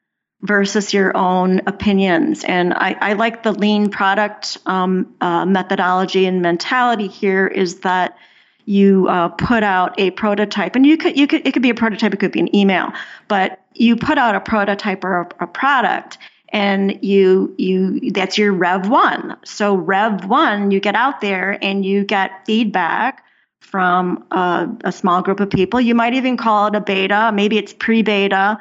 versus 0.42 0.92
your 0.94 1.16
own 1.16 1.60
opinions. 1.66 2.44
And 2.44 2.72
I, 2.72 2.96
I 3.00 3.12
like 3.14 3.42
the 3.42 3.52
lean 3.52 3.90
product 3.90 4.58
um, 4.66 5.14
uh, 5.20 5.44
methodology 5.44 6.26
and 6.26 6.40
mentality 6.40 7.08
here 7.08 7.46
is 7.46 7.80
that 7.80 8.16
you 8.64 9.08
uh, 9.08 9.28
put 9.28 9.62
out 9.62 9.98
a 9.98 10.10
prototype 10.12 10.76
and 10.76 10.86
you 10.86 10.96
could 10.96 11.16
you 11.16 11.26
could 11.26 11.46
it 11.46 11.52
could 11.52 11.62
be 11.62 11.70
a 11.70 11.74
prototype 11.74 12.12
it 12.14 12.20
could 12.20 12.30
be 12.30 12.40
an 12.40 12.54
email 12.54 12.92
but 13.26 13.60
you 13.74 13.96
put 13.96 14.18
out 14.18 14.34
a 14.34 14.40
prototype 14.40 15.02
or 15.02 15.22
a, 15.22 15.28
a 15.40 15.46
product 15.46 16.18
and 16.50 17.02
you 17.02 17.52
you 17.58 18.12
that's 18.12 18.36
your 18.38 18.52
rev 18.52 18.88
1 18.88 19.38
so 19.44 19.74
rev 19.74 20.24
1 20.24 20.70
you 20.70 20.78
get 20.78 20.94
out 20.94 21.20
there 21.20 21.58
and 21.64 21.84
you 21.84 22.04
get 22.04 22.44
feedback 22.46 23.24
from 23.70 24.24
a, 24.30 24.68
a 24.84 24.92
small 24.92 25.22
group 25.22 25.40
of 25.40 25.50
people. 25.50 25.80
You 25.80 25.94
might 25.94 26.14
even 26.14 26.36
call 26.36 26.66
it 26.66 26.74
a 26.74 26.80
beta. 26.80 27.30
Maybe 27.32 27.56
it's 27.56 27.72
pre-beta. 27.72 28.58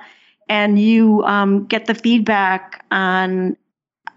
And 0.47 0.79
you 0.79 1.23
um, 1.25 1.65
get 1.65 1.85
the 1.85 1.95
feedback 1.95 2.85
on 2.91 3.57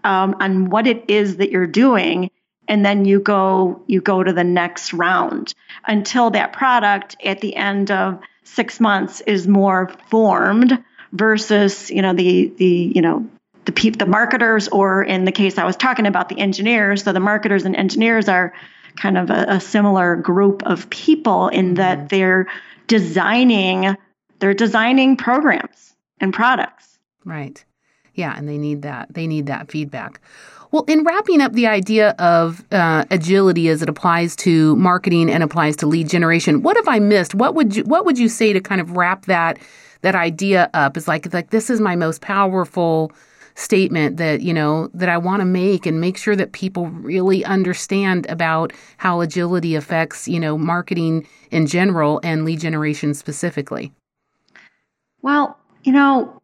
um, 0.03 0.35
on 0.39 0.69
what 0.69 0.87
it 0.87 1.05
is 1.07 1.37
that 1.37 1.51
you're 1.51 1.67
doing. 1.67 2.29
And 2.67 2.85
then 2.85 3.05
you 3.05 3.19
go 3.19 3.83
you 3.87 4.01
go 4.01 4.23
to 4.23 4.31
the 4.31 4.43
next 4.43 4.93
round 4.93 5.53
until 5.85 6.29
that 6.31 6.53
product 6.53 7.15
at 7.23 7.41
the 7.41 7.55
end 7.55 7.91
of 7.91 8.19
six 8.43 8.79
months 8.79 9.21
is 9.21 9.47
more 9.47 9.91
formed 10.09 10.83
versus 11.11 11.91
you 11.91 12.01
know 12.01 12.13
the 12.13 12.47
the 12.57 12.91
you 12.95 13.01
know 13.01 13.27
the 13.65 13.71
pe- 13.71 13.89
the 13.89 14.05
marketers, 14.05 14.67
or 14.67 15.03
in 15.03 15.25
the 15.25 15.31
case 15.31 15.57
I 15.57 15.65
was 15.65 15.75
talking 15.75 16.05
about, 16.05 16.29
the 16.29 16.39
engineers. 16.39 17.03
So 17.03 17.13
the 17.13 17.19
marketers 17.19 17.65
and 17.65 17.75
engineers 17.75 18.27
are 18.27 18.53
kind 18.95 19.17
of 19.17 19.29
a, 19.29 19.45
a 19.47 19.59
similar 19.59 20.15
group 20.15 20.63
of 20.63 20.89
people 20.89 21.47
in 21.49 21.65
mm-hmm. 21.67 21.73
that 21.75 22.09
they're 22.09 22.47
designing 22.87 23.95
they're 24.39 24.53
designing 24.53 25.15
programs 25.15 25.95
and 26.19 26.33
products. 26.33 26.99
Right. 27.23 27.63
Yeah, 28.13 28.35
and 28.37 28.47
they 28.47 28.57
need 28.57 28.81
that. 28.81 29.13
They 29.13 29.25
need 29.25 29.45
that 29.45 29.71
feedback. 29.71 30.19
Well, 30.71 30.83
in 30.87 31.03
wrapping 31.03 31.39
up 31.39 31.53
the 31.53 31.67
idea 31.67 32.09
of 32.19 32.63
uh, 32.71 33.05
agility 33.11 33.69
as 33.69 33.81
it 33.81 33.89
applies 33.89 34.35
to 34.37 34.75
marketing 34.75 35.29
and 35.29 35.43
applies 35.43 35.75
to 35.77 35.87
lead 35.87 36.09
generation, 36.09 36.63
what 36.63 36.75
have 36.77 36.87
I 36.87 36.99
missed? 36.99 37.35
What 37.35 37.55
would 37.55 37.75
you 37.75 37.83
What 37.83 38.05
would 38.05 38.17
you 38.17 38.27
say 38.27 38.53
to 38.53 38.59
kind 38.59 38.81
of 38.81 38.97
wrap 38.97 39.25
that 39.27 39.59
that 40.01 40.15
idea 40.15 40.69
up? 40.73 40.97
Is 40.97 41.07
like 41.07 41.31
like 41.33 41.51
this 41.51 41.69
is 41.69 41.79
my 41.79 41.95
most 41.95 42.21
powerful 42.21 43.11
statement 43.55 44.17
that 44.17 44.41
you 44.41 44.53
know 44.53 44.89
that 44.93 45.09
I 45.09 45.17
want 45.17 45.41
to 45.41 45.45
make 45.45 45.85
and 45.85 46.01
make 46.01 46.17
sure 46.17 46.35
that 46.35 46.51
people 46.51 46.87
really 46.87 47.45
understand 47.45 48.25
about 48.29 48.73
how 48.97 49.21
agility 49.21 49.75
affects 49.75 50.27
you 50.27 50.39
know 50.39 50.57
marketing 50.57 51.27
in 51.51 51.67
general 51.67 52.19
and 52.23 52.45
lead 52.45 52.59
generation 52.59 53.13
specifically? 53.13 53.91
Well, 55.21 55.57
you 55.83 55.93
know, 55.93 56.41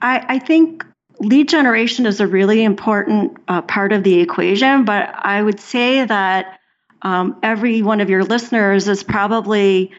I, 0.00 0.24
I 0.28 0.38
think 0.38 0.84
lead 1.20 1.48
generation 1.48 2.06
is 2.06 2.20
a 2.20 2.26
really 2.26 2.62
important 2.62 3.38
uh, 3.48 3.62
part 3.62 3.92
of 3.92 4.02
the 4.02 4.20
equation, 4.20 4.84
but 4.84 5.14
I 5.14 5.42
would 5.42 5.60
say 5.60 6.04
that 6.04 6.58
um, 7.02 7.38
every 7.42 7.82
one 7.82 8.00
of 8.00 8.08
your 8.08 8.24
listeners 8.24 8.88
is 8.88 9.02
probably 9.02 9.92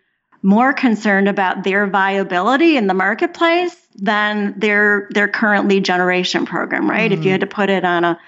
more 0.45 0.73
concerned 0.73 1.27
about 1.27 1.63
their 1.63 1.87
viability 1.87 2.77
in 2.77 2.85
the 2.85 2.93
marketplace 2.93 3.75
than 3.95 4.53
their 4.59 5.07
their 5.09 5.27
current 5.27 5.67
lead 5.67 5.83
generation 5.83 6.45
program, 6.45 6.87
right? 6.87 7.09
Mm-hmm. 7.09 7.19
If 7.19 7.25
you 7.25 7.31
had 7.31 7.41
to 7.41 7.47
put 7.47 7.71
it 7.71 7.83
on 7.83 8.03
a, 8.03 8.19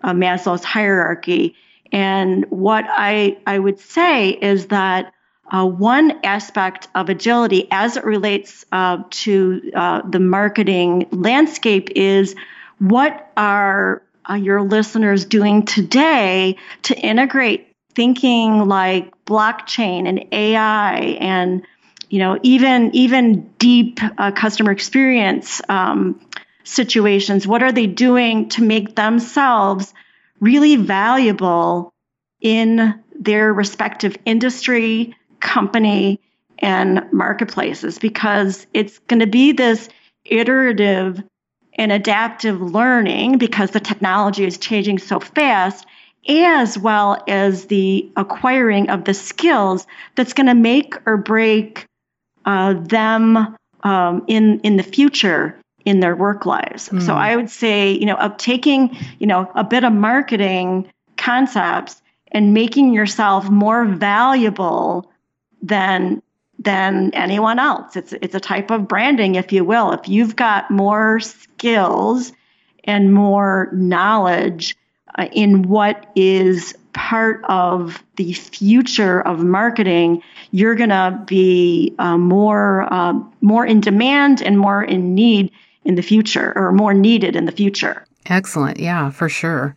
a 0.00 0.10
Maslow's 0.12 0.62
hierarchy. 0.62 1.56
And 1.90 2.46
what 2.48 2.84
I 2.88 3.38
I 3.44 3.58
would 3.58 3.80
say 3.80 4.30
is 4.30 4.68
that 4.68 5.12
uh, 5.50 5.66
one 5.66 6.20
aspect 6.24 6.86
of 6.94 7.08
agility 7.08 7.66
as 7.72 7.96
it 7.96 8.04
relates 8.04 8.64
uh, 8.70 9.02
to 9.10 9.72
uh, 9.74 10.02
the 10.08 10.20
marketing 10.20 11.08
landscape 11.10 11.90
is 11.96 12.36
what 12.78 13.32
are 13.36 14.00
uh, 14.30 14.34
your 14.34 14.62
listeners 14.62 15.24
doing 15.24 15.64
today 15.64 16.56
to 16.82 16.96
integrate 16.96 17.73
thinking 17.94 18.66
like 18.68 19.12
blockchain 19.24 20.08
and 20.08 20.26
AI 20.32 20.96
and 21.20 21.66
you 22.08 22.18
know 22.18 22.38
even 22.42 22.94
even 22.94 23.50
deep 23.58 24.00
uh, 24.18 24.32
customer 24.32 24.72
experience 24.72 25.60
um, 25.68 26.20
situations 26.64 27.46
what 27.46 27.62
are 27.62 27.72
they 27.72 27.86
doing 27.86 28.48
to 28.48 28.62
make 28.62 28.96
themselves 28.96 29.92
really 30.40 30.76
valuable 30.76 31.92
in 32.40 33.02
their 33.18 33.52
respective 33.52 34.16
industry 34.24 35.16
company 35.40 36.20
and 36.58 37.06
marketplaces? 37.12 37.98
Because 37.98 38.66
it's 38.74 38.98
going 39.00 39.20
to 39.20 39.26
be 39.26 39.52
this 39.52 39.88
iterative 40.24 41.22
and 41.76 41.90
adaptive 41.90 42.60
learning 42.60 43.38
because 43.38 43.70
the 43.70 43.80
technology 43.80 44.44
is 44.44 44.58
changing 44.58 44.98
so 44.98 45.20
fast 45.20 45.86
as 46.28 46.78
well 46.78 47.22
as 47.28 47.66
the 47.66 48.10
acquiring 48.16 48.90
of 48.90 49.04
the 49.04 49.14
skills 49.14 49.86
that's 50.14 50.32
going 50.32 50.46
to 50.46 50.54
make 50.54 50.94
or 51.06 51.16
break 51.16 51.86
uh, 52.44 52.74
them 52.74 53.56
um, 53.82 54.24
in 54.26 54.60
in 54.60 54.76
the 54.76 54.82
future 54.82 55.58
in 55.84 56.00
their 56.00 56.16
work 56.16 56.46
lives. 56.46 56.88
Mm. 56.88 57.02
So 57.02 57.12
hmm. 57.12 57.18
I 57.18 57.36
would 57.36 57.50
say, 57.50 57.92
you 57.92 58.06
know, 58.06 58.16
of 58.16 58.36
taking, 58.38 58.96
you 59.18 59.26
know, 59.26 59.50
a 59.54 59.64
bit 59.64 59.84
of 59.84 59.92
marketing 59.92 60.90
concepts 61.16 62.00
and 62.32 62.54
making 62.54 62.94
yourself 62.94 63.48
more 63.50 63.84
valuable 63.84 65.10
than 65.62 66.22
than 66.58 67.12
anyone 67.14 67.58
else. 67.58 67.96
It's 67.96 68.12
it's 68.14 68.34
a 68.34 68.40
type 68.40 68.70
of 68.70 68.88
branding, 68.88 69.34
if 69.34 69.52
you 69.52 69.64
will. 69.64 69.92
If 69.92 70.08
you've 70.08 70.36
got 70.36 70.70
more 70.70 71.20
skills 71.20 72.32
and 72.84 73.12
more 73.12 73.70
knowledge 73.72 74.76
uh, 75.16 75.28
in 75.32 75.62
what 75.62 76.10
is 76.14 76.74
part 76.92 77.44
of 77.44 78.02
the 78.16 78.32
future 78.32 79.20
of 79.20 79.42
marketing, 79.42 80.22
you're 80.50 80.74
going 80.74 80.90
to 80.90 81.20
be 81.26 81.94
uh, 81.98 82.16
more 82.16 82.92
uh, 82.92 83.14
more 83.40 83.66
in 83.66 83.80
demand 83.80 84.42
and 84.42 84.58
more 84.58 84.82
in 84.82 85.14
need 85.14 85.50
in 85.84 85.96
the 85.96 86.02
future, 86.02 86.52
or 86.56 86.72
more 86.72 86.94
needed 86.94 87.36
in 87.36 87.44
the 87.44 87.52
future. 87.52 88.06
Excellent. 88.26 88.80
Yeah, 88.80 89.10
for 89.10 89.28
sure. 89.28 89.76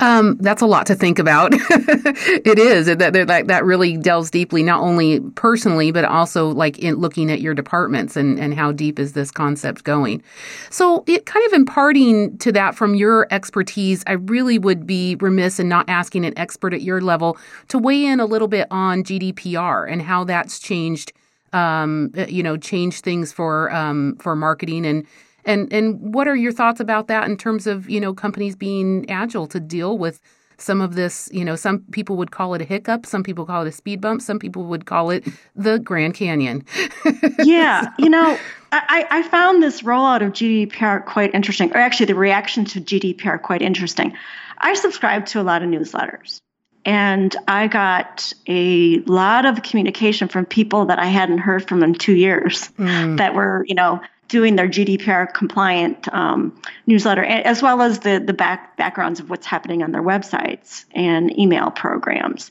Um, 0.00 0.36
that's 0.40 0.60
a 0.60 0.66
lot 0.66 0.84
to 0.86 0.96
think 0.96 1.20
about. 1.20 1.50
it 1.54 2.58
is 2.58 2.86
that, 2.86 3.12
that 3.12 3.46
that 3.46 3.64
really 3.64 3.96
delves 3.96 4.32
deeply, 4.32 4.64
not 4.64 4.80
only 4.80 5.20
personally, 5.36 5.92
but 5.92 6.04
also 6.04 6.48
like 6.48 6.80
in 6.80 6.96
looking 6.96 7.30
at 7.30 7.40
your 7.40 7.54
departments 7.54 8.16
and, 8.16 8.40
and 8.40 8.52
how 8.52 8.72
deep 8.72 8.98
is 8.98 9.12
this 9.12 9.30
concept 9.30 9.84
going. 9.84 10.24
So 10.70 11.04
it 11.06 11.24
kind 11.26 11.46
of 11.46 11.52
imparting 11.52 12.36
to 12.38 12.50
that 12.50 12.74
from 12.74 12.96
your 12.96 13.28
expertise, 13.30 14.02
I 14.08 14.12
really 14.12 14.58
would 14.58 14.88
be 14.88 15.14
remiss 15.20 15.60
in 15.60 15.68
not 15.68 15.88
asking 15.88 16.24
an 16.24 16.36
expert 16.36 16.74
at 16.74 16.82
your 16.82 17.00
level 17.00 17.38
to 17.68 17.78
weigh 17.78 18.04
in 18.06 18.18
a 18.18 18.26
little 18.26 18.48
bit 18.48 18.66
on 18.72 19.04
GDPR 19.04 19.88
and 19.88 20.02
how 20.02 20.24
that's 20.24 20.58
changed, 20.58 21.12
um, 21.52 22.10
you 22.26 22.42
know, 22.42 22.56
changed 22.56 23.04
things 23.04 23.32
for, 23.32 23.72
um, 23.72 24.16
for 24.16 24.34
marketing 24.34 24.84
and, 24.84 25.06
and 25.44 25.72
and 25.72 26.14
what 26.14 26.28
are 26.28 26.36
your 26.36 26.52
thoughts 26.52 26.80
about 26.80 27.08
that 27.08 27.28
in 27.28 27.36
terms 27.36 27.66
of 27.66 27.88
you 27.88 28.00
know 28.00 28.14
companies 28.14 28.56
being 28.56 29.08
agile 29.10 29.46
to 29.48 29.60
deal 29.60 29.98
with 29.98 30.20
some 30.56 30.80
of 30.80 30.94
this, 30.94 31.28
you 31.32 31.44
know, 31.44 31.56
some 31.56 31.80
people 31.90 32.16
would 32.16 32.30
call 32.30 32.54
it 32.54 32.62
a 32.62 32.64
hiccup, 32.64 33.06
some 33.06 33.22
people 33.22 33.44
call 33.44 33.62
it 33.62 33.68
a 33.68 33.72
speed 33.72 34.00
bump, 34.00 34.22
some 34.22 34.38
people 34.38 34.64
would 34.64 34.86
call 34.86 35.10
it 35.10 35.24
the 35.56 35.78
Grand 35.78 36.14
Canyon. 36.14 36.64
yeah, 37.40 37.88
you 37.98 38.08
know, 38.08 38.38
I, 38.72 39.06
I 39.10 39.22
found 39.24 39.62
this 39.62 39.82
rollout 39.82 40.24
of 40.24 40.32
GDPR 40.32 41.04
quite 41.04 41.34
interesting, 41.34 41.72
or 41.72 41.78
actually 41.78 42.06
the 42.06 42.14
reaction 42.14 42.64
to 42.66 42.80
GDPR 42.80 43.40
quite 43.40 43.62
interesting. 43.62 44.16
I 44.58 44.74
subscribe 44.74 45.26
to 45.26 45.40
a 45.40 45.42
lot 45.44 45.62
of 45.62 45.68
newsletters. 45.68 46.38
And 46.86 47.34
I 47.48 47.66
got 47.66 48.30
a 48.46 48.98
lot 49.06 49.46
of 49.46 49.62
communication 49.62 50.28
from 50.28 50.44
people 50.44 50.86
that 50.86 50.98
I 50.98 51.06
hadn't 51.06 51.38
heard 51.38 51.66
from 51.66 51.82
in 51.82 51.94
two 51.94 52.12
years 52.14 52.68
mm. 52.78 53.16
that 53.16 53.34
were, 53.34 53.64
you 53.66 53.74
know, 53.74 54.02
doing 54.34 54.56
their 54.56 54.66
GDPR 54.66 55.32
compliant 55.32 56.12
um, 56.12 56.60
newsletter, 56.88 57.22
as 57.24 57.62
well 57.62 57.80
as 57.80 58.00
the 58.00 58.18
the 58.18 58.32
back 58.32 58.76
backgrounds 58.76 59.20
of 59.20 59.30
what's 59.30 59.46
happening 59.46 59.80
on 59.84 59.92
their 59.92 60.02
websites 60.02 60.86
and 60.92 61.38
email 61.38 61.70
programs. 61.70 62.50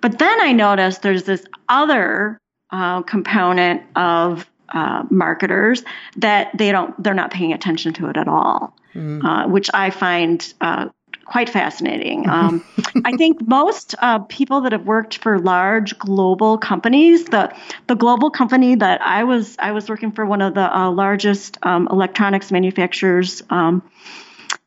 But 0.00 0.18
then 0.18 0.40
I 0.40 0.50
noticed 0.50 1.02
there's 1.02 1.22
this 1.22 1.44
other 1.68 2.38
uh, 2.70 3.02
component 3.02 3.82
of 3.94 4.50
uh, 4.70 5.04
marketers 5.10 5.84
that 6.16 6.50
they 6.58 6.72
don't 6.72 7.00
they're 7.00 7.14
not 7.14 7.30
paying 7.30 7.52
attention 7.52 7.92
to 7.92 8.08
it 8.08 8.16
at 8.16 8.26
all, 8.26 8.76
mm. 8.92 9.24
uh, 9.24 9.46
which 9.48 9.70
I 9.72 9.90
find 9.90 10.52
uh, 10.60 10.88
quite 11.24 11.48
fascinating. 11.48 12.26
Um, 12.32 12.64
I 13.04 13.12
think 13.16 13.46
most 13.46 13.94
uh, 13.98 14.20
people 14.20 14.62
that 14.62 14.72
have 14.72 14.86
worked 14.86 15.18
for 15.18 15.38
large 15.38 15.98
global 15.98 16.56
companies, 16.56 17.26
the 17.26 17.54
the 17.88 17.94
global 17.94 18.30
company 18.30 18.74
that 18.76 19.02
I 19.02 19.24
was 19.24 19.56
I 19.58 19.72
was 19.72 19.88
working 19.88 20.12
for 20.12 20.24
one 20.24 20.40
of 20.40 20.54
the 20.54 20.76
uh, 20.76 20.90
largest 20.90 21.58
um, 21.62 21.88
electronics 21.90 22.50
manufacturers 22.50 23.42
um, 23.50 23.82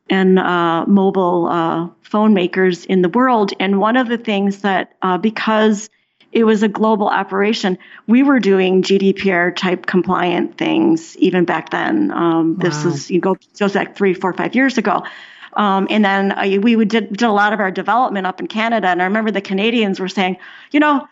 and 0.10 0.38
uh, 0.38 0.86
mobile 0.86 1.48
uh, 1.48 1.90
phone 2.04 2.36
makers 2.36 2.86
in 2.86 3.02
the 3.02 3.10
world, 3.10 3.52
and 3.60 3.80
one 3.80 3.98
of 3.98 4.08
the 4.08 4.18
things 4.18 4.62
that 4.62 4.94
uh, 5.02 5.18
because 5.18 5.90
it 6.36 6.44
was 6.44 6.62
a 6.64 6.68
global 6.68 7.08
operation. 7.08 7.78
We 8.08 8.22
were 8.22 8.40
doing 8.42 8.84
GDPR 8.84 9.56
type 9.56 9.86
compliant 9.86 10.58
things 10.58 11.16
even 11.18 11.46
back 11.46 11.70
then. 11.70 12.12
Um, 12.12 12.58
wow. 12.58 12.64
This 12.64 12.84
is 12.84 13.10
you 13.10 13.22
go 13.22 13.38
goes 13.58 13.72
back 13.72 13.96
three, 13.96 14.14
four, 14.14 14.34
five 14.34 14.54
years 14.54 14.78
ago. 14.78 15.04
Um, 15.56 15.88
and 15.90 16.04
then 16.04 16.62
we 16.62 16.76
would 16.76 16.90
did, 16.90 17.10
did 17.10 17.24
a 17.24 17.32
lot 17.32 17.54
of 17.54 17.60
our 17.60 17.72
development 17.72 18.28
up 18.28 18.40
in 18.40 18.48
Canada. 18.48 18.88
And 18.88 19.02
I 19.02 19.06
remember 19.06 19.32
the 19.32 19.42
Canadians 19.42 20.00
were 20.00 20.08
saying, 20.08 20.38
you 20.72 20.80
know, 20.80 21.08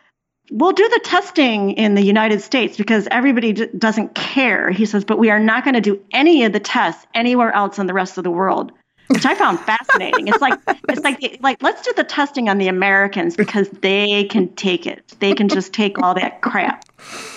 we'll 0.52 0.74
do 0.74 0.88
the 0.90 1.02
testing 1.04 1.72
in 1.72 1.96
the 1.96 2.04
United 2.04 2.42
States 2.42 2.78
because 2.78 3.08
everybody 3.10 3.54
d- 3.54 3.68
doesn't 3.78 4.14
care. 4.16 4.70
He 4.70 4.86
says, 4.86 5.06
but 5.06 5.18
we 5.18 5.30
are 5.30 5.40
not 5.40 5.64
going 5.64 5.76
to 5.76 5.82
do 5.82 6.02
any 6.12 6.44
of 6.44 6.54
the 6.54 6.60
tests 6.60 7.06
anywhere 7.14 7.52
else 7.52 7.80
in 7.80 7.88
the 7.88 7.94
rest 7.94 8.18
of 8.18 8.24
the 8.24 8.32
world. 8.32 8.72
Which 9.08 9.26
I 9.26 9.36
found 9.36 9.60
fascinating. 9.60 10.30
It's 10.30 10.42
like 10.42 10.60
it's 10.88 11.04
like 11.04 11.38
like 11.42 11.62
let's 11.62 11.82
do 11.82 11.94
the 11.96 12.06
testing 12.06 12.48
on 12.48 12.58
the 12.58 12.70
Americans 12.70 13.36
because 13.36 13.70
they 13.70 14.24
can 14.24 14.48
take 14.56 14.88
it. 14.88 15.14
They 15.20 15.34
can 15.34 15.50
just 15.50 15.74
take 15.74 16.02
all 16.02 16.16
that 16.16 16.42
crap. 16.42 16.86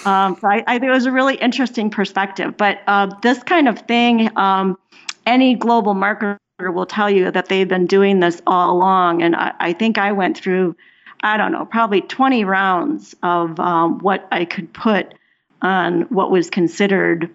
Um, 0.06 0.38
so 0.40 0.48
I, 0.48 0.62
I, 0.66 0.78
think 0.78 0.84
it 0.84 0.94
was 0.94 1.06
a 1.06 1.12
really 1.12 1.34
interesting 1.34 1.90
perspective. 1.90 2.56
But 2.56 2.78
uh, 2.86 3.14
this 3.20 3.42
kind 3.42 3.68
of 3.68 3.80
thing, 3.80 4.30
um, 4.38 4.78
any 5.26 5.54
global 5.56 5.92
marketer 5.92 6.38
will 6.58 6.86
tell 6.86 7.10
you 7.10 7.30
that 7.30 7.46
they've 7.48 7.68
been 7.68 7.86
doing 7.86 8.20
this 8.20 8.40
all 8.46 8.76
along. 8.76 9.22
And 9.22 9.36
I, 9.36 9.52
I 9.58 9.72
think 9.72 9.98
I 9.98 10.12
went 10.12 10.38
through, 10.38 10.76
I 11.22 11.36
don't 11.36 11.52
know, 11.52 11.66
probably 11.66 12.00
20 12.00 12.44
rounds 12.44 13.14
of 13.22 13.58
um, 13.60 13.98
what 13.98 14.26
I 14.32 14.44
could 14.44 14.72
put 14.72 15.14
on 15.62 16.02
what 16.02 16.30
was 16.30 16.50
considered 16.50 17.30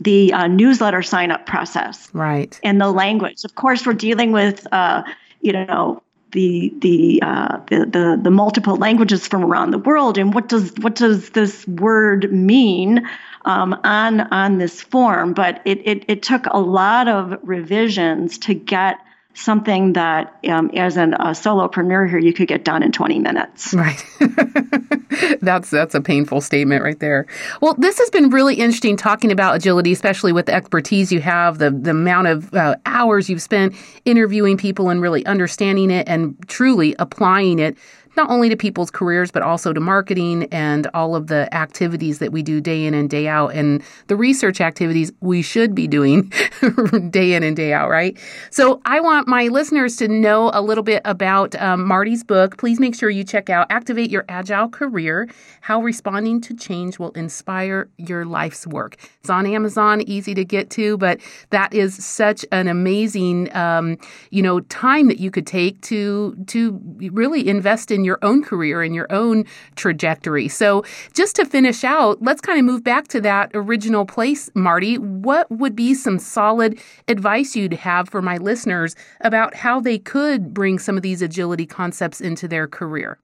the 0.00 0.32
uh, 0.32 0.46
newsletter 0.48 1.02
sign 1.02 1.30
up 1.30 1.46
process. 1.46 2.10
Right. 2.12 2.58
And 2.62 2.80
the 2.80 2.90
language. 2.90 3.44
Of 3.44 3.54
course, 3.54 3.86
we're 3.86 3.92
dealing 3.92 4.32
with, 4.32 4.66
uh, 4.72 5.04
you 5.40 5.52
know, 5.52 6.02
the 6.34 6.72
the, 6.80 7.20
uh, 7.22 7.58
the 7.68 7.86
the 7.86 8.20
the 8.22 8.30
multiple 8.30 8.76
languages 8.76 9.26
from 9.26 9.42
around 9.42 9.70
the 9.70 9.78
world, 9.78 10.18
and 10.18 10.34
what 10.34 10.48
does 10.48 10.72
what 10.80 10.94
does 10.94 11.30
this 11.30 11.66
word 11.66 12.30
mean? 12.30 13.08
um, 13.44 13.78
on 13.84 14.20
on 14.32 14.58
this 14.58 14.80
form, 14.80 15.34
but 15.34 15.60
it, 15.64 15.86
it, 15.86 16.04
it 16.08 16.22
took 16.22 16.46
a 16.46 16.58
lot 16.58 17.08
of 17.08 17.38
revisions 17.42 18.38
to 18.38 18.54
get 18.54 18.98
something 19.34 19.94
that 19.94 20.38
um, 20.48 20.70
as 20.74 20.96
an, 20.96 21.14
a 21.14 21.30
solopreneur 21.30 22.08
here 22.08 22.18
you 22.18 22.32
could 22.32 22.48
get 22.48 22.64
done 22.64 22.82
in 22.82 22.92
20 22.92 23.18
minutes. 23.18 23.74
Right. 23.74 24.04
That's 25.40 25.70
that's 25.70 25.94
a 25.94 26.00
painful 26.00 26.40
statement 26.40 26.82
right 26.82 26.98
there. 26.98 27.26
Well 27.60 27.74
this 27.74 27.98
has 27.98 28.10
been 28.10 28.30
really 28.30 28.56
interesting 28.56 28.96
talking 28.96 29.30
about 29.30 29.54
agility 29.56 29.92
especially 29.92 30.32
with 30.32 30.46
the 30.46 30.54
expertise 30.54 31.12
you 31.12 31.20
have 31.20 31.58
the, 31.58 31.70
the 31.70 31.90
amount 31.90 32.26
of 32.28 32.52
uh, 32.54 32.76
hours 32.86 33.30
you've 33.30 33.42
spent 33.42 33.74
interviewing 34.04 34.56
people 34.56 34.88
and 34.90 35.00
really 35.00 35.24
understanding 35.26 35.90
it 35.90 36.08
and 36.08 36.36
truly 36.48 36.94
applying 36.98 37.58
it 37.58 37.76
not 38.16 38.30
only 38.30 38.48
to 38.48 38.56
people's 38.56 38.90
careers, 38.90 39.30
but 39.30 39.42
also 39.42 39.72
to 39.72 39.80
marketing 39.80 40.48
and 40.52 40.86
all 40.94 41.16
of 41.16 41.26
the 41.26 41.52
activities 41.54 42.18
that 42.18 42.32
we 42.32 42.42
do 42.42 42.60
day 42.60 42.84
in 42.84 42.94
and 42.94 43.10
day 43.10 43.26
out 43.26 43.48
and 43.48 43.82
the 44.06 44.16
research 44.16 44.60
activities 44.60 45.12
we 45.20 45.42
should 45.42 45.74
be 45.74 45.86
doing 45.86 46.32
day 47.10 47.34
in 47.34 47.42
and 47.42 47.56
day 47.56 47.72
out, 47.72 47.88
right? 47.88 48.18
So 48.50 48.80
I 48.84 49.00
want 49.00 49.26
my 49.28 49.48
listeners 49.48 49.96
to 49.96 50.08
know 50.08 50.50
a 50.54 50.62
little 50.62 50.84
bit 50.84 51.02
about 51.04 51.54
um, 51.56 51.86
Marti's 51.86 52.24
book. 52.24 52.56
Please 52.58 52.78
make 52.78 52.94
sure 52.94 53.10
you 53.10 53.24
check 53.24 53.50
out 53.50 53.66
Activate 53.70 54.10
Your 54.10 54.24
Agile 54.28 54.68
Career 54.68 55.28
How 55.60 55.80
Responding 55.80 56.40
to 56.42 56.54
Change 56.54 56.98
Will 56.98 57.10
Inspire 57.12 57.88
Your 57.96 58.24
Life's 58.24 58.66
Work. 58.66 58.96
It's 59.20 59.30
on 59.30 59.46
Amazon, 59.46 60.02
easy 60.02 60.34
to 60.34 60.44
get 60.44 60.70
to, 60.70 60.96
but 60.98 61.20
that 61.50 61.74
is 61.74 62.04
such 62.04 62.44
an 62.52 62.68
amazing, 62.68 63.54
um, 63.56 63.98
you 64.30 64.42
know, 64.42 64.60
time 64.60 65.08
that 65.08 65.18
you 65.18 65.30
could 65.30 65.46
take 65.46 65.80
to, 65.82 66.36
to 66.46 66.80
really 67.12 67.48
invest 67.48 67.90
in 67.90 68.03
your 68.04 68.18
own 68.22 68.42
career 68.42 68.82
and 68.82 68.94
your 68.94 69.10
own 69.10 69.44
trajectory. 69.76 70.48
So, 70.48 70.84
just 71.12 71.36
to 71.36 71.44
finish 71.44 71.84
out, 71.84 72.22
let's 72.22 72.40
kind 72.40 72.58
of 72.58 72.64
move 72.64 72.84
back 72.84 73.08
to 73.08 73.20
that 73.22 73.50
original 73.54 74.04
place, 74.04 74.50
Marti. 74.54 74.98
What 74.98 75.50
would 75.50 75.74
be 75.74 75.94
some 75.94 76.18
solid 76.18 76.78
advice 77.08 77.56
you'd 77.56 77.74
have 77.74 78.08
for 78.08 78.22
my 78.22 78.36
listeners 78.36 78.94
about 79.20 79.54
how 79.54 79.80
they 79.80 79.98
could 79.98 80.54
bring 80.54 80.78
some 80.78 80.96
of 80.96 81.02
these 81.02 81.22
agility 81.22 81.66
concepts 81.66 82.20
into 82.20 82.48
their 82.48 82.66
career? 82.66 83.18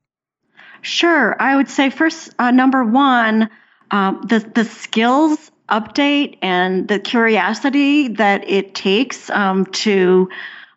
Sure. 0.82 1.36
I 1.40 1.56
would 1.56 1.68
say 1.68 1.90
first, 1.90 2.34
uh, 2.38 2.50
number 2.50 2.84
one, 2.84 3.50
um, 3.90 4.22
the 4.26 4.38
the 4.38 4.64
skills 4.64 5.50
update 5.68 6.38
and 6.42 6.88
the 6.88 6.98
curiosity 6.98 8.08
that 8.08 8.48
it 8.48 8.74
takes 8.74 9.30
um, 9.30 9.66
to 9.66 10.28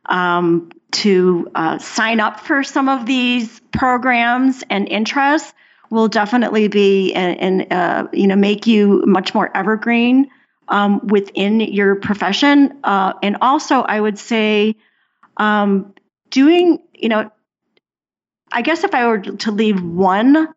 um, 0.05 0.69
to 0.93 1.49
uh, 1.55 1.77
sign 1.79 2.19
up 2.19 2.39
for 2.39 2.63
some 2.63 2.87
of 2.87 3.05
these 3.05 3.59
programs 3.71 4.63
and 4.69 4.87
interests 4.87 5.53
will 5.89 6.07
definitely 6.07 6.67
be 6.67 7.13
and, 7.13 7.71
uh, 7.71 8.07
you 8.13 8.27
know 8.27 8.35
make 8.35 8.65
you 8.65 9.03
much 9.05 9.33
more 9.33 9.55
evergreen 9.55 10.29
um, 10.69 11.05
within 11.07 11.59
your 11.59 11.95
profession. 11.95 12.79
Uh, 12.83 13.13
and 13.21 13.37
also, 13.41 13.81
I 13.81 13.99
would 13.99 14.17
say 14.17 14.75
um, 15.37 15.93
doing 16.29 16.79
you 16.93 17.09
know, 17.09 17.29
I 18.51 18.61
guess 18.61 18.83
if 18.83 18.93
I 18.93 19.07
were 19.07 19.19
to 19.19 19.51
leave 19.51 19.83
one 19.83 20.47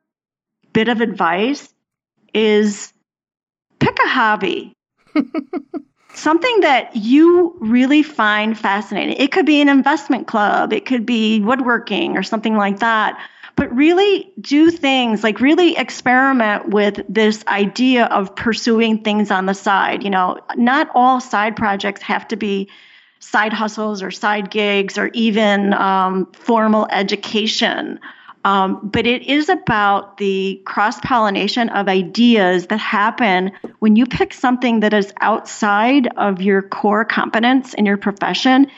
bit 0.72 0.89
of 0.89 1.01
advice 1.01 1.72
is 2.32 2.93
pick 3.78 3.99
a 3.99 4.09
hobby. 4.09 4.74
something 6.18 6.60
that 6.60 6.96
you 6.96 7.56
really 7.60 8.02
find 8.02 8.58
fascinating. 8.58 9.16
It 9.16 9.32
could 9.32 9.46
be 9.46 9.60
an 9.60 9.68
investment 9.68 10.26
club, 10.26 10.72
it 10.72 10.86
could 10.86 11.06
be 11.06 11.40
woodworking 11.40 12.16
or 12.16 12.22
something 12.22 12.56
like 12.56 12.80
that. 12.80 13.20
But 13.56 13.74
really 13.74 14.32
do 14.38 14.70
things 14.70 15.24
like 15.24 15.40
really 15.40 15.78
experiment 15.78 16.68
with 16.68 17.00
this 17.08 17.42
idea 17.46 18.04
of 18.04 18.36
pursuing 18.36 19.02
things 19.02 19.30
on 19.30 19.46
the 19.46 19.54
side. 19.54 20.02
You 20.02 20.10
know, 20.10 20.40
not 20.56 20.90
all 20.94 21.20
side 21.20 21.56
projects 21.56 22.02
have 22.02 22.28
to 22.28 22.36
be 22.36 22.68
side 23.18 23.54
hustles 23.54 24.02
or 24.02 24.10
side 24.10 24.50
gigs 24.50 24.98
or 24.98 25.08
even 25.14 25.72
um, 25.72 26.30
formal 26.32 26.86
education. 26.90 27.98
Um, 28.47 28.78
but 28.80 29.09
it 29.09 29.22
is 29.22 29.49
about 29.49 30.18
the 30.18 30.62
cross 30.64 31.01
pollination 31.01 31.68
of 31.70 31.88
ideas 31.88 32.68
that 32.68 32.78
happen 32.78 33.51
when 33.80 33.97
you 33.97 34.07
pick 34.07 34.32
something 34.32 34.80
that 34.80 34.94
is 34.94 35.12
outside 35.20 36.07
of 36.16 36.40
your 36.40 36.62
core 36.62 37.05
competence 37.05 37.74
in 37.74 37.86
your 37.86 37.97
profession. 37.97 38.68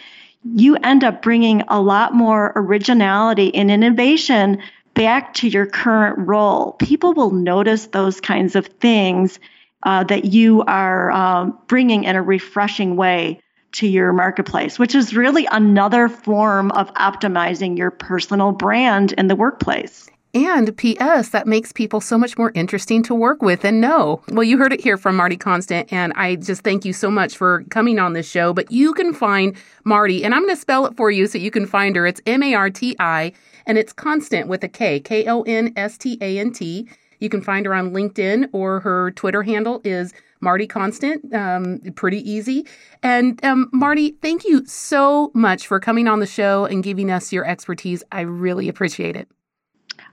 You 0.42 0.76
end 0.76 1.04
up 1.04 1.20
bringing 1.20 1.64
a 1.68 1.82
lot 1.82 2.14
more 2.14 2.50
originality 2.56 3.54
and 3.54 3.70
innovation 3.70 4.62
back 4.94 5.34
to 5.34 5.48
your 5.48 5.66
current 5.66 6.26
role. 6.26 6.72
People 6.72 7.12
will 7.12 7.32
notice 7.32 7.88
those 7.88 8.22
kinds 8.22 8.56
of 8.56 8.68
things 8.80 9.38
uh, 9.82 10.02
that 10.04 10.24
you 10.24 10.62
are 10.62 11.10
um, 11.10 11.58
bringing 11.66 12.04
in 12.04 12.16
a 12.16 12.22
refreshing 12.22 12.96
way 12.96 13.42
to 13.72 13.86
your 13.86 14.12
marketplace, 14.12 14.78
which 14.78 14.94
is 14.94 15.14
really 15.14 15.46
another 15.50 16.08
form 16.08 16.70
of 16.72 16.92
optimizing 16.94 17.76
your 17.76 17.90
personal 17.90 18.52
brand 18.52 19.12
in 19.12 19.28
the 19.28 19.36
workplace. 19.36 20.08
And 20.34 20.76
P.S., 20.76 21.30
that 21.30 21.46
makes 21.46 21.72
people 21.72 22.02
so 22.02 22.18
much 22.18 22.36
more 22.36 22.52
interesting 22.54 23.02
to 23.04 23.14
work 23.14 23.40
with 23.40 23.64
and 23.64 23.80
know. 23.80 24.20
Well, 24.28 24.44
you 24.44 24.58
heard 24.58 24.74
it 24.74 24.80
here 24.80 24.98
from 24.98 25.16
Marti 25.16 25.38
Konstant, 25.38 25.90
and 25.90 26.12
I 26.16 26.36
just 26.36 26.62
thank 26.62 26.84
you 26.84 26.92
so 26.92 27.10
much 27.10 27.36
for 27.36 27.64
coming 27.70 27.98
on 27.98 28.12
this 28.12 28.28
show. 28.28 28.52
But 28.52 28.70
you 28.70 28.92
can 28.92 29.14
find 29.14 29.56
Marti, 29.84 30.24
and 30.24 30.34
I'm 30.34 30.42
going 30.42 30.54
to 30.54 30.60
spell 30.60 30.84
it 30.84 30.96
for 30.96 31.10
you 31.10 31.26
so 31.26 31.38
you 31.38 31.50
can 31.50 31.66
find 31.66 31.96
her. 31.96 32.06
It's 32.06 32.20
M 32.26 32.42
A 32.42 32.54
R 32.54 32.68
T 32.68 32.94
I, 33.00 33.32
and 33.66 33.78
it's 33.78 33.92
Konstant 33.94 34.48
with 34.48 34.62
a 34.62 34.68
K, 34.68 35.00
K 35.00 35.26
O 35.26 35.42
N 35.42 35.72
S 35.76 35.96
T 35.96 36.18
A 36.20 36.38
N 36.38 36.52
T. 36.52 36.86
You 37.20 37.30
can 37.30 37.40
find 37.40 37.64
her 37.64 37.74
on 37.74 37.92
LinkedIn, 37.92 38.50
or 38.52 38.80
her 38.80 39.10
Twitter 39.12 39.42
handle 39.42 39.80
is 39.82 40.12
Marti 40.40 40.66
Konstant. 40.66 41.32
Um, 41.34 41.80
pretty 41.92 42.28
easy. 42.28 42.66
And 43.02 43.42
um, 43.44 43.68
Marti, 43.72 44.12
thank 44.22 44.44
you 44.44 44.64
so 44.66 45.30
much 45.34 45.66
for 45.66 45.80
coming 45.80 46.08
on 46.08 46.20
the 46.20 46.26
show 46.26 46.64
and 46.64 46.82
giving 46.82 47.10
us 47.10 47.32
your 47.32 47.44
expertise. 47.44 48.02
I 48.12 48.22
really 48.22 48.68
appreciate 48.68 49.16
it. 49.16 49.28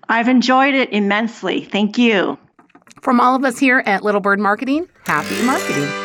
I've 0.09 0.27
enjoyed 0.27 0.75
it 0.75 0.91
immensely. 0.93 1.63
Thank 1.63 1.97
you. 1.97 2.37
From 3.01 3.19
all 3.19 3.35
of 3.35 3.43
us 3.43 3.57
here 3.59 3.83
at 3.85 4.03
Little 4.03 4.21
Bird 4.21 4.39
Marketing, 4.39 4.87
happy 5.05 5.41
marketing. 5.43 6.04